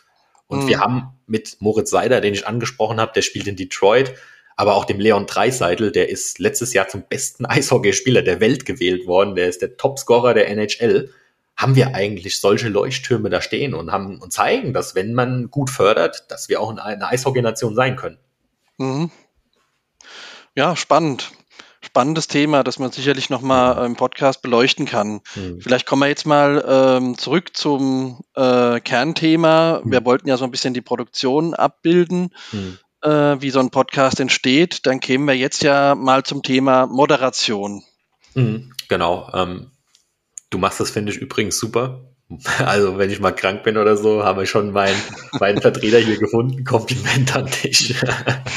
[0.47, 0.69] Und mhm.
[0.69, 4.15] wir haben mit Moritz Seider, den ich angesprochen habe, der spielt in Detroit,
[4.57, 9.07] aber auch dem Leon Dreiseitel, der ist letztes Jahr zum besten Eishockeyspieler der Welt gewählt
[9.07, 11.11] worden, der ist der Topscorer der NHL,
[11.57, 15.71] haben wir eigentlich solche Leuchttürme da stehen und haben und zeigen, dass wenn man gut
[15.71, 18.19] fördert, dass wir auch eine Eishockeynation sein können.
[18.77, 19.11] Mhm.
[20.55, 21.33] Ja, spannend
[21.97, 25.23] spannendes Thema, das man sicherlich nochmal im Podcast beleuchten kann.
[25.35, 25.63] Mhm.
[25.63, 29.81] Vielleicht kommen wir jetzt mal ähm, zurück zum äh, Kernthema.
[29.83, 29.93] Mhm.
[29.93, 32.77] Wir wollten ja so ein bisschen die Produktion abbilden, mhm.
[33.01, 34.85] äh, wie so ein Podcast entsteht.
[34.85, 37.83] Dann kämen wir jetzt ja mal zum Thema Moderation.
[38.35, 38.75] Mhm.
[38.91, 39.31] Genau.
[39.33, 39.71] Ähm,
[40.51, 42.03] du machst das, finde ich, übrigens super.
[42.59, 45.01] Also, wenn ich mal krank bin oder so, haben wir schon meinen,
[45.41, 46.65] meinen Vertreter hier gefunden.
[46.65, 47.95] Kompliment an dich.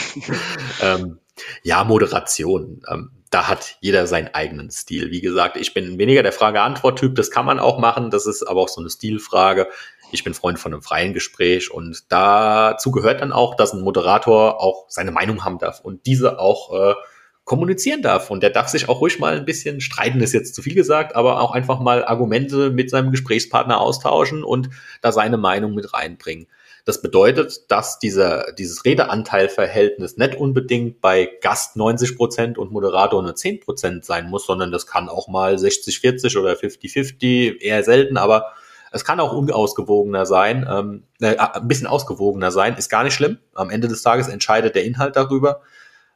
[0.81, 1.19] ähm,
[1.63, 2.81] ja, Moderation.
[2.91, 5.11] Ähm, da hat jeder seinen eigenen Stil.
[5.11, 7.15] Wie gesagt, ich bin weniger der Frage-Antwort-Typ.
[7.15, 8.09] Das kann man auch machen.
[8.09, 9.67] Das ist aber auch so eine Stilfrage.
[10.11, 14.59] Ich bin Freund von einem freien Gespräch und dazu gehört dann auch, dass ein Moderator
[14.59, 16.95] auch seine Meinung haben darf und diese auch äh,
[17.43, 18.31] kommunizieren darf.
[18.31, 21.15] Und der darf sich auch ruhig mal ein bisschen streiten, ist jetzt zu viel gesagt,
[21.15, 24.69] aber auch einfach mal Argumente mit seinem Gesprächspartner austauschen und
[25.01, 26.47] da seine Meinung mit reinbringen.
[26.89, 33.35] Das bedeutet, dass dieser, dieses Redeanteilverhältnis nicht unbedingt bei Gast 90 Prozent und Moderator nur
[33.35, 38.53] 10 Prozent sein muss, sondern das kann auch mal 60-40 oder 50-50, eher selten, aber
[38.91, 43.37] es kann auch unausgewogener sein, ähm, äh, ein bisschen ausgewogener sein, ist gar nicht schlimm.
[43.53, 45.61] Am Ende des Tages entscheidet der Inhalt darüber.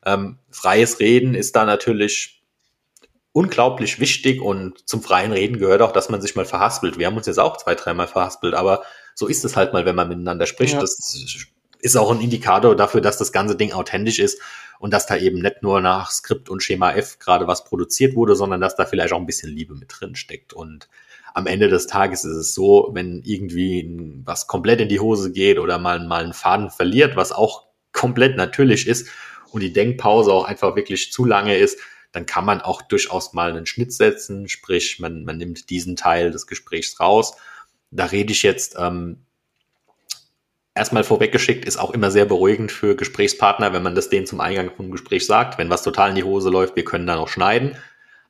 [0.03, 2.41] Ähm, freies Reden ist da natürlich
[3.31, 6.97] unglaublich wichtig und zum freien Reden gehört auch, dass man sich mal verhaspelt.
[6.97, 8.81] Wir haben uns jetzt auch zwei, dreimal verhaspelt, aber
[9.15, 10.73] so ist es halt mal, wenn man miteinander spricht.
[10.73, 10.79] Ja.
[10.79, 11.45] Das
[11.79, 14.39] ist auch ein Indikator dafür, dass das ganze Ding authentisch ist
[14.79, 18.35] und dass da eben nicht nur nach Skript und Schema F gerade was produziert wurde,
[18.35, 20.53] sondern dass da vielleicht auch ein bisschen Liebe mit drin steckt.
[20.53, 20.87] Und
[21.33, 25.59] am Ende des Tages ist es so, wenn irgendwie was komplett in die Hose geht
[25.59, 29.07] oder mal, mal einen Faden verliert, was auch komplett natürlich ist
[29.51, 31.79] und die Denkpause auch einfach wirklich zu lange ist,
[32.11, 36.31] dann kann man auch durchaus mal einen Schnitt setzen, sprich, man, man nimmt diesen Teil
[36.31, 37.35] des Gesprächs raus.
[37.95, 39.25] Da rede ich jetzt ähm,
[40.75, 44.71] erstmal vorweggeschickt, ist auch immer sehr beruhigend für Gesprächspartner, wenn man das denen zum Eingang
[44.75, 45.57] vom Gespräch sagt.
[45.57, 47.77] Wenn was total in die Hose läuft, wir können da noch schneiden.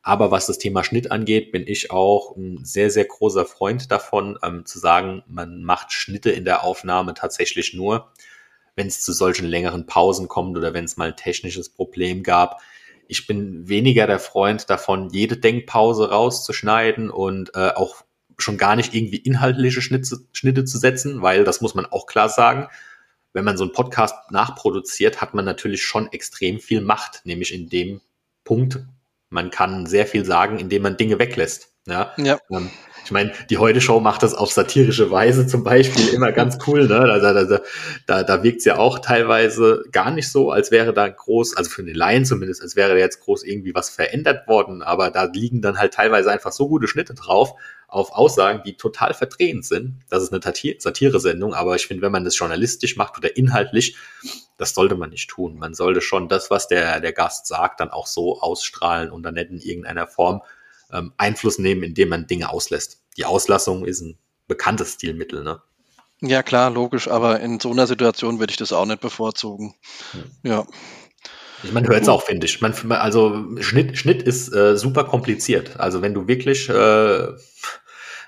[0.02, 4.38] Aber was das Thema Schnitt angeht, bin ich auch ein sehr, sehr großer Freund davon,
[4.44, 8.12] ähm, zu sagen, man macht Schnitte in der Aufnahme tatsächlich nur,
[8.76, 12.60] wenn es zu solchen längeren Pausen kommt oder wenn es mal ein technisches Problem gab.
[13.08, 18.04] Ich bin weniger der Freund davon, jede Denkpause rauszuschneiden und äh, auch
[18.38, 22.30] schon gar nicht irgendwie inhaltliche Schnitte, Schnitte zu setzen, weil das muss man auch klar
[22.30, 22.68] sagen.
[23.34, 27.68] Wenn man so einen Podcast nachproduziert, hat man natürlich schon extrem viel Macht, nämlich in
[27.68, 28.02] dem
[28.44, 28.80] Punkt,
[29.30, 31.74] man kann sehr viel sagen, indem man Dinge weglässt.
[31.88, 32.14] Ja.
[32.18, 32.38] ja.
[32.50, 32.70] Ähm,
[33.04, 36.88] ich meine, die Heute-Show macht das auf satirische Weise zum Beispiel immer ganz cool.
[36.88, 36.88] Ne?
[36.88, 37.60] Da, da,
[38.08, 41.70] da, da wirkt es ja auch teilweise gar nicht so, als wäre da groß, also
[41.70, 44.82] für den Laien zumindest, als wäre da jetzt groß irgendwie was verändert worden.
[44.82, 47.56] Aber da liegen dann halt teilweise einfach so gute Schnitte drauf
[47.88, 50.00] auf Aussagen, die total verdrehend sind.
[50.10, 53.96] Das ist eine Satire-Sendung, aber ich finde, wenn man das journalistisch macht oder inhaltlich,
[54.58, 55.58] das sollte man nicht tun.
[55.58, 59.36] Man sollte schon das, was der, der Gast sagt, dann auch so ausstrahlen und dann
[59.36, 60.42] nicht in irgendeiner Form
[60.92, 63.02] ähm, Einfluss nehmen, indem man Dinge auslässt.
[63.18, 64.18] Die Auslassung ist ein
[64.48, 65.62] bekanntes Stilmittel, ne?
[66.22, 69.76] Ja, klar, logisch, aber in so einer Situation würde ich das auch nicht bevorzugen.
[70.12, 70.32] Hm.
[70.44, 70.66] Ja.
[71.72, 72.62] Man hört es auch, finde ich.
[72.62, 75.80] Man, also Schnitt, Schnitt ist äh, super kompliziert.
[75.80, 77.28] Also wenn du wirklich, äh,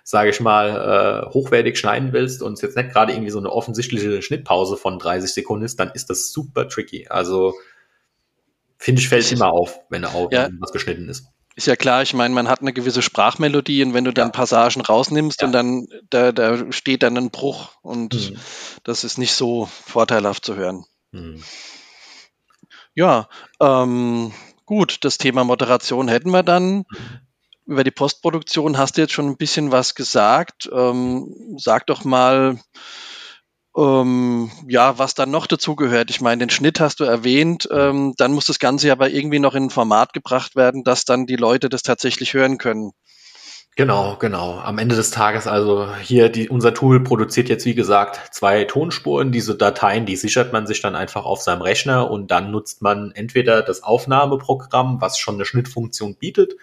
[0.04, 3.52] sage ich mal, äh, hochwertig schneiden willst und es jetzt nicht gerade irgendwie so eine
[3.52, 7.08] offensichtliche Schnittpause von 30 Sekunden ist, dann ist das super tricky.
[7.10, 7.56] Also
[8.78, 10.50] finde ich, fällt immer auf, wenn auch ja.
[10.60, 11.26] was geschnitten ist.
[11.58, 14.82] Ist ja klar, ich meine, man hat eine gewisse Sprachmelodie und wenn du dann Passagen
[14.82, 15.48] rausnimmst ja.
[15.48, 18.38] und dann da, da steht dann ein Bruch und mhm.
[18.84, 20.84] das ist nicht so vorteilhaft zu hören.
[21.12, 21.42] Mhm.
[22.96, 23.28] Ja,
[23.60, 24.32] ähm,
[24.66, 26.86] gut, das Thema Moderation hätten wir dann.
[27.66, 30.70] Über die Postproduktion hast du jetzt schon ein bisschen was gesagt.
[30.74, 32.60] Ähm, sag doch mal,
[33.78, 36.10] ähm, ja, was dann noch dazu gehört.
[36.10, 37.68] Ich meine, den Schnitt hast du erwähnt.
[37.72, 41.26] Ähm, dann muss das Ganze aber irgendwie noch in ein Format gebracht werden, dass dann
[41.26, 42.92] die Leute das tatsächlich hören können.
[43.78, 44.58] Genau, genau.
[44.60, 49.34] Am Ende des Tages, also hier, die, unser Tool produziert jetzt, wie gesagt, zwei Tonspuren.
[49.34, 53.12] Diese Dateien, die sichert man sich dann einfach auf seinem Rechner und dann nutzt man
[53.12, 56.54] entweder das Aufnahmeprogramm, was schon eine Schnittfunktion bietet,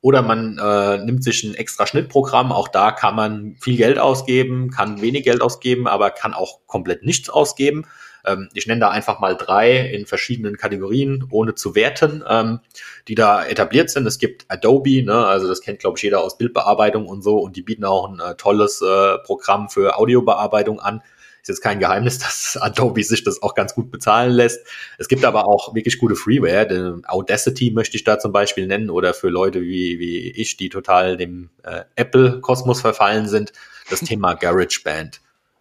[0.00, 2.52] oder man äh, nimmt sich ein extra Schnittprogramm.
[2.52, 7.02] Auch da kann man viel Geld ausgeben, kann wenig Geld ausgeben, aber kann auch komplett
[7.04, 7.84] nichts ausgeben.
[8.24, 12.60] Ähm, ich nenne da einfach mal drei in verschiedenen Kategorien, ohne zu werten, ähm,
[13.08, 14.06] die da etabliert sind.
[14.06, 17.56] Es gibt Adobe, ne, also das kennt, glaube ich, jeder aus Bildbearbeitung und so, und
[17.56, 21.02] die bieten auch ein äh, tolles äh, Programm für Audiobearbeitung an.
[21.42, 24.66] Ist jetzt kein Geheimnis, dass Adobe sich das auch ganz gut bezahlen lässt.
[24.98, 26.66] Es gibt aber auch wirklich gute Freeware.
[26.66, 30.68] Den Audacity möchte ich da zum Beispiel nennen oder für Leute wie, wie ich, die
[30.68, 33.52] total dem äh, Apple-Kosmos verfallen sind,
[33.88, 35.20] das Thema GarageBand.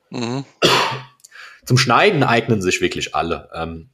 [0.10, 0.46] Mhm.
[1.70, 3.48] Zum Schneiden eignen sich wirklich alle.
[3.54, 3.90] Ähm,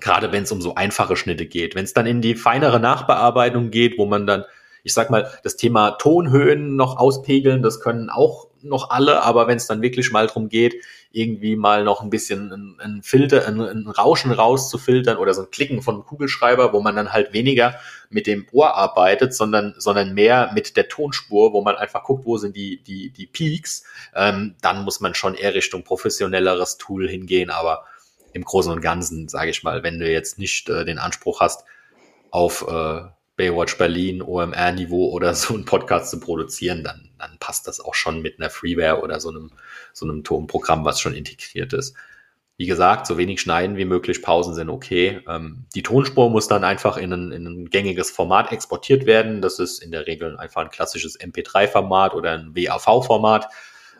[0.00, 1.76] Gerade wenn es um so einfache Schnitte geht.
[1.76, 4.42] Wenn es dann in die feinere Nachbearbeitung geht, wo man dann,
[4.82, 9.58] ich sag mal, das Thema Tonhöhen noch auspegeln, das können auch noch alle, aber wenn
[9.58, 10.74] es dann wirklich mal drum geht,
[11.12, 15.82] irgendwie mal noch ein bisschen ein, Filter, ein, ein, Rauschen rauszufiltern oder so ein Klicken
[15.82, 17.76] von einem Kugelschreiber, wo man dann halt weniger
[18.10, 22.36] mit dem Ohr arbeitet, sondern, sondern mehr mit der Tonspur, wo man einfach guckt, wo
[22.36, 23.84] sind die, die, die Peaks,
[24.14, 27.84] ähm, dann muss man schon eher Richtung professionelleres Tool hingehen, aber
[28.32, 31.64] im Großen und Ganzen, sage ich mal, wenn du jetzt nicht äh, den Anspruch hast,
[32.30, 33.02] auf äh,
[33.36, 38.22] Baywatch Berlin, OMR-Niveau oder so einen Podcast zu produzieren, dann, dann passt das auch schon
[38.22, 39.52] mit einer Freeware oder so einem,
[39.92, 41.94] so einem Tonprogramm, was schon integriert ist.
[42.56, 45.20] Wie gesagt, so wenig schneiden wie möglich, Pausen sind okay.
[45.28, 49.42] Ähm, die Tonspur muss dann einfach in ein, in ein gängiges Format exportiert werden.
[49.42, 53.48] Das ist in der Regel einfach ein klassisches MP3-Format oder ein WAV-Format,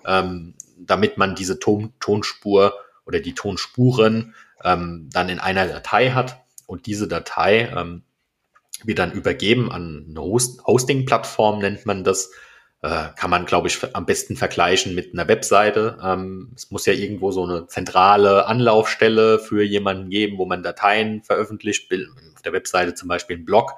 [0.07, 2.75] ähm, damit man diese Ton Tonspur
[3.07, 6.41] oder die Tonspuren ähm, dann in einer Datei hat.
[6.67, 8.03] Und diese Datei ähm,
[8.85, 12.31] wird dann übergeben an eine Host Hosting-Plattform, nennt man das.
[12.83, 15.99] Äh, kann man, glaube ich, am besten vergleichen mit einer Webseite.
[16.03, 21.23] Ähm, es muss ja irgendwo so eine zentrale Anlaufstelle für jemanden geben, wo man Dateien
[21.23, 21.91] veröffentlicht.
[22.35, 23.73] Auf der Webseite zum Beispiel ein Blog.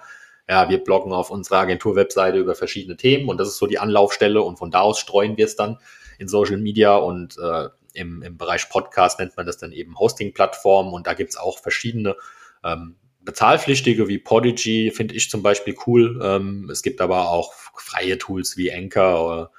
[0.49, 4.43] Ja, wir bloggen auf unserer Agentur-Webseite über verschiedene Themen und das ist so die Anlaufstelle
[4.43, 5.79] und von da aus streuen wir es dann
[6.19, 10.93] in Social Media und äh, im, im Bereich Podcast nennt man das dann eben Hosting-Plattformen
[10.93, 12.17] und da gibt's auch verschiedene
[12.63, 16.19] ähm, bezahlpflichtige wie Podigy finde ich zum Beispiel cool.
[16.23, 19.51] Ähm, es gibt aber auch freie Tools wie Anchor oder,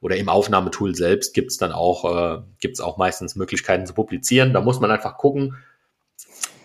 [0.00, 3.92] oder im Aufnahmetool selbst gibt es dann auch, äh, gibt es auch meistens Möglichkeiten zu
[3.92, 4.54] publizieren.
[4.54, 5.58] Da muss man einfach gucken.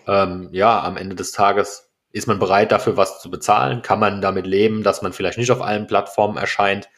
[0.06, 3.82] Ähm, ja, am Ende des Tages ist man bereit dafür was zu bezahlen?
[3.82, 6.88] Kann man damit leben, dass man vielleicht nicht auf allen Plattformen erscheint?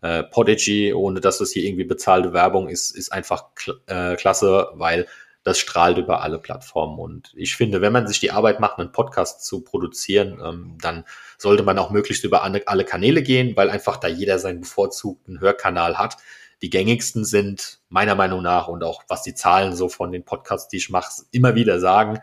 [0.00, 4.68] Äh, Podigy, ohne dass es hier irgendwie bezahlte Werbung ist, ist einfach kl äh, klasse,
[4.74, 5.06] weil
[5.44, 6.98] das strahlt über alle Plattformen.
[6.98, 11.04] Und ich finde, wenn man sich die Arbeit macht, einen Podcast zu produzieren, ähm, dann
[11.38, 15.98] sollte man auch möglichst über alle, Kanäle gehen, weil einfach da jeder seinen bevorzugten Hörkanal
[15.98, 16.16] hat.
[16.62, 20.68] Die gängigsten sind meiner Meinung nach und auch was die Zahlen so von den Podcasts,
[20.68, 22.20] die ich mache, immer wieder sagen.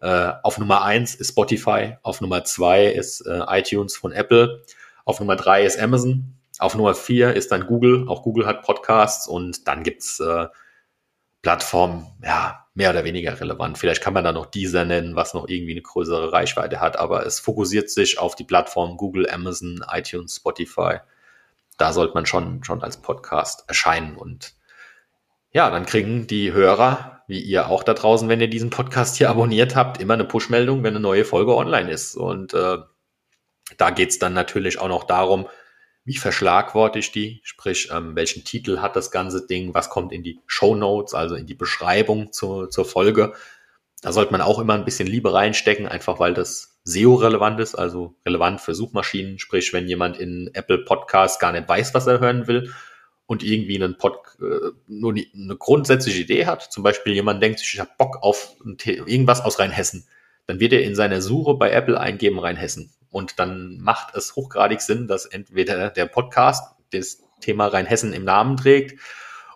[0.00, 4.62] Äh, auf Nummer eins ist Spotify, auf Nummer zwei ist äh, iTunes von Apple,
[5.04, 8.06] auf Nummer drei ist Amazon, auf Nummer vier ist dann Google.
[8.08, 10.46] Auch Google hat Podcasts und dann gibt's äh,
[11.42, 13.78] Plattformen, ja, mehr oder weniger relevant.
[13.78, 17.24] Vielleicht kann man da noch dieser nennen, was noch irgendwie eine größere Reichweite hat, aber
[17.26, 20.98] es fokussiert sich auf die Plattformen Google, Amazon, iTunes, Spotify.
[21.78, 24.54] Da sollte man schon, schon als Podcast erscheinen und
[25.52, 29.30] ja, dann kriegen die Hörer, wie ihr auch da draußen, wenn ihr diesen Podcast hier
[29.30, 32.16] abonniert habt, immer eine Push-Meldung, wenn eine neue Folge online ist.
[32.16, 32.78] Und äh,
[33.76, 35.48] da geht's dann natürlich auch noch darum,
[36.10, 37.40] wie verschlagworte ich die?
[37.44, 39.74] Sprich, ähm, welchen Titel hat das ganze Ding?
[39.74, 43.32] Was kommt in die Show Notes, also in die Beschreibung zu, zur Folge?
[44.02, 48.16] Da sollte man auch immer ein bisschen Liebe reinstecken, einfach weil das SEO-relevant ist, also
[48.26, 49.38] relevant für Suchmaschinen.
[49.38, 52.74] Sprich, wenn jemand in Apple Podcast gar nicht weiß, was er hören will
[53.26, 57.60] und irgendwie einen Pod, äh, nur die, eine grundsätzliche Idee hat, zum Beispiel jemand denkt
[57.60, 60.08] sich, ich habe Bock auf irgendwas aus Rheinhessen,
[60.48, 62.92] dann wird er in seiner Suche bei Apple eingeben Rheinhessen.
[63.10, 68.56] Und dann macht es hochgradig Sinn, dass entweder der Podcast das Thema Rheinhessen im Namen
[68.56, 69.00] trägt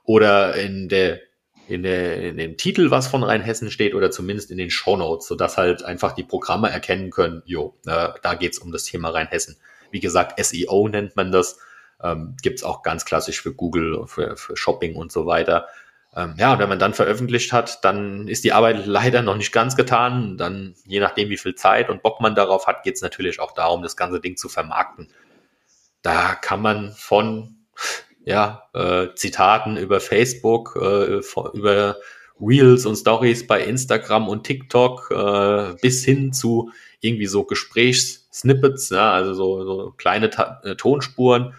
[0.04, 1.20] oder in der
[1.66, 5.56] in, der, in dem Titel was von Rheinhessen steht oder zumindest in den Shownotes, sodass
[5.56, 9.56] halt einfach die Programme erkennen können, jo, äh, da geht's um das Thema Rheinhessen.
[9.90, 11.58] Wie gesagt, SEO nennt man das.
[12.02, 15.68] Ähm, gibt's auch ganz klassisch für Google, für, für Shopping und so weiter.
[16.16, 19.52] Ähm, ja, und wenn man dann veröffentlicht hat, dann ist die Arbeit leider noch nicht
[19.52, 20.36] ganz getan.
[20.36, 23.52] Dann, je nachdem, wie viel Zeit und Bock man darauf hat, geht es natürlich auch
[23.52, 25.08] darum, das ganze Ding zu vermarkten.
[26.02, 27.56] Da kann man von
[28.24, 31.20] ja, äh, Zitaten über Facebook, äh,
[31.52, 31.96] über
[32.40, 39.12] Reels und Stories bei Instagram und TikTok äh, bis hin zu irgendwie so Gesprächssnippets, ja,
[39.12, 41.54] also so, so kleine Ta äh, Tonspuren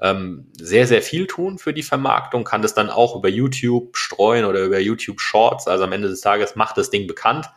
[0.00, 4.44] ähm, sehr, sehr viel tun für die Vermarktung, kann das dann auch über YouTube streuen
[4.44, 5.68] oder über YouTube Shorts.
[5.68, 7.50] Also am Ende des Tages macht das Ding bekannt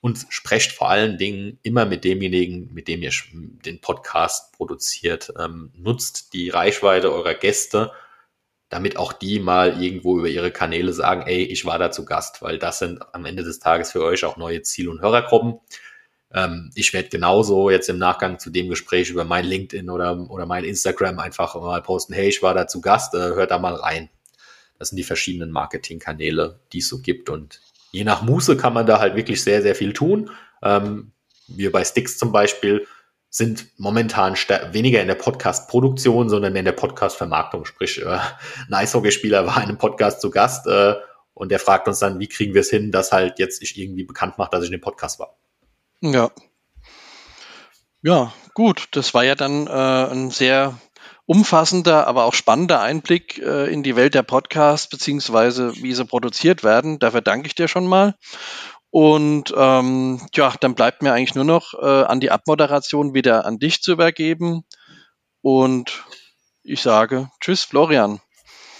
[0.00, 5.32] und sprecht vor allen Dingen immer mit demjenigen, mit dem ihr den Podcast produziert.
[5.38, 7.92] Ähm, nutzt die Reichweite eurer Gäste,
[8.68, 12.40] damit auch die mal irgendwo über ihre Kanäle sagen, ey, ich war da zu Gast,
[12.40, 15.58] weil das sind am Ende des Tages für euch auch neue Ziel- und Hörergruppen.
[16.32, 20.46] Ähm, ich werde genauso jetzt im Nachgang zu dem Gespräch über mein LinkedIn oder, oder
[20.46, 23.74] mein Instagram einfach mal posten, hey, ich war da zu Gast, äh, hört da mal
[23.74, 24.08] rein.
[24.78, 27.28] Das sind die verschiedenen Marketingkanäle, die es so gibt.
[27.28, 27.60] Und
[27.92, 30.30] je nach Muße kann man da halt wirklich sehr, sehr viel tun.
[30.62, 31.12] Ähm,
[31.48, 32.86] wir bei Sticks zum Beispiel
[33.28, 34.34] sind momentan
[34.72, 37.64] weniger in der Podcast-Produktion, sondern in der Podcast-Vermarktung.
[37.64, 38.18] Sprich, äh,
[38.68, 40.94] ein Eishockeyspieler war in einem Podcast zu Gast äh,
[41.34, 44.04] und der fragt uns dann, wie kriegen wir es hin, dass halt jetzt ich irgendwie
[44.04, 45.39] bekannt mache, dass ich in dem Podcast war.
[46.00, 46.30] Ja.
[48.02, 48.88] Ja, gut.
[48.92, 50.78] Das war ja dann äh, ein sehr
[51.26, 56.64] umfassender, aber auch spannender Einblick äh, in die Welt der Podcasts, beziehungsweise wie sie produziert
[56.64, 56.98] werden.
[56.98, 58.14] Dafür danke ich dir schon mal.
[58.90, 63.58] Und ähm, ja, dann bleibt mir eigentlich nur noch äh, an die Abmoderation wieder an
[63.58, 64.64] dich zu übergeben.
[65.42, 66.04] Und
[66.64, 68.20] ich sage Tschüss, Florian.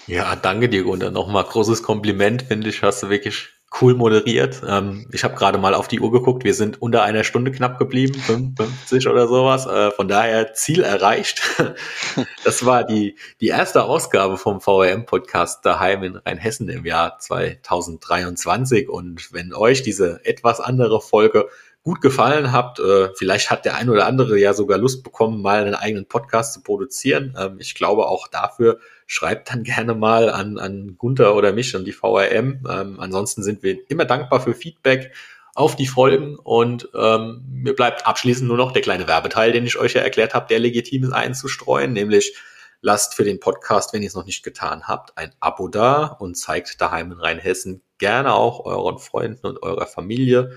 [0.09, 1.13] Ja, danke dir, Gunter.
[1.13, 3.51] Nochmal großes Kompliment, finde ich, hast du wirklich
[3.81, 4.63] cool moderiert.
[4.67, 7.79] Ähm, ich habe gerade mal auf die Uhr geguckt, wir sind unter einer Stunde knapp
[7.79, 9.67] geblieben, 55 oder sowas.
[9.67, 11.43] Äh, von daher Ziel erreicht.
[12.45, 18.89] das war die, die erste Ausgabe vom VRM-Podcast daheim in Rheinhessen im Jahr 2023.
[18.89, 21.49] Und wenn euch diese etwas andere Folge
[21.83, 22.79] gut gefallen habt.
[22.79, 26.53] Äh, vielleicht hat der ein oder andere ja sogar Lust bekommen, mal einen eigenen Podcast
[26.53, 27.35] zu produzieren.
[27.39, 31.85] Ähm, ich glaube auch dafür schreibt dann gerne mal an, an Gunther oder mich und
[31.85, 32.65] die VRM.
[32.71, 35.13] Ähm, ansonsten sind wir immer dankbar für Feedback
[35.57, 39.79] auf die Folgen und ähm, mir bleibt abschließend nur noch der kleine Werbeteil, den ich
[39.79, 42.37] euch ja erklärt habe, der legitim ist einzustreuen, nämlich
[42.83, 46.37] lasst für den Podcast, wenn ihr es noch nicht getan habt, ein Abo da und
[46.37, 50.53] zeigt daheim in Rheinhessen gerne auch euren Freunden und eurer Familie.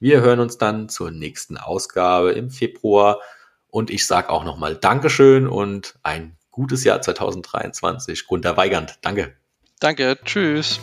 [0.00, 3.20] Wir hören uns dann zur nächsten Ausgabe im Februar
[3.68, 8.26] und ich sage auch nochmal Dankeschön und ein gutes Jahr 2023.
[8.26, 9.34] Gunter Weigand, danke.
[9.80, 10.78] Danke, tschüss.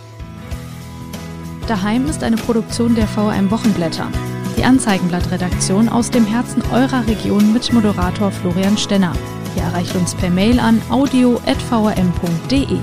[1.67, 4.11] Daheim ist eine Produktion der VRM Wochenblätter.
[4.57, 9.13] Die Anzeigenblattredaktion aus dem Herzen eurer Region mit Moderator Florian Stenner.
[9.55, 12.79] Ihr erreicht uns per Mail an audio.vrm.de.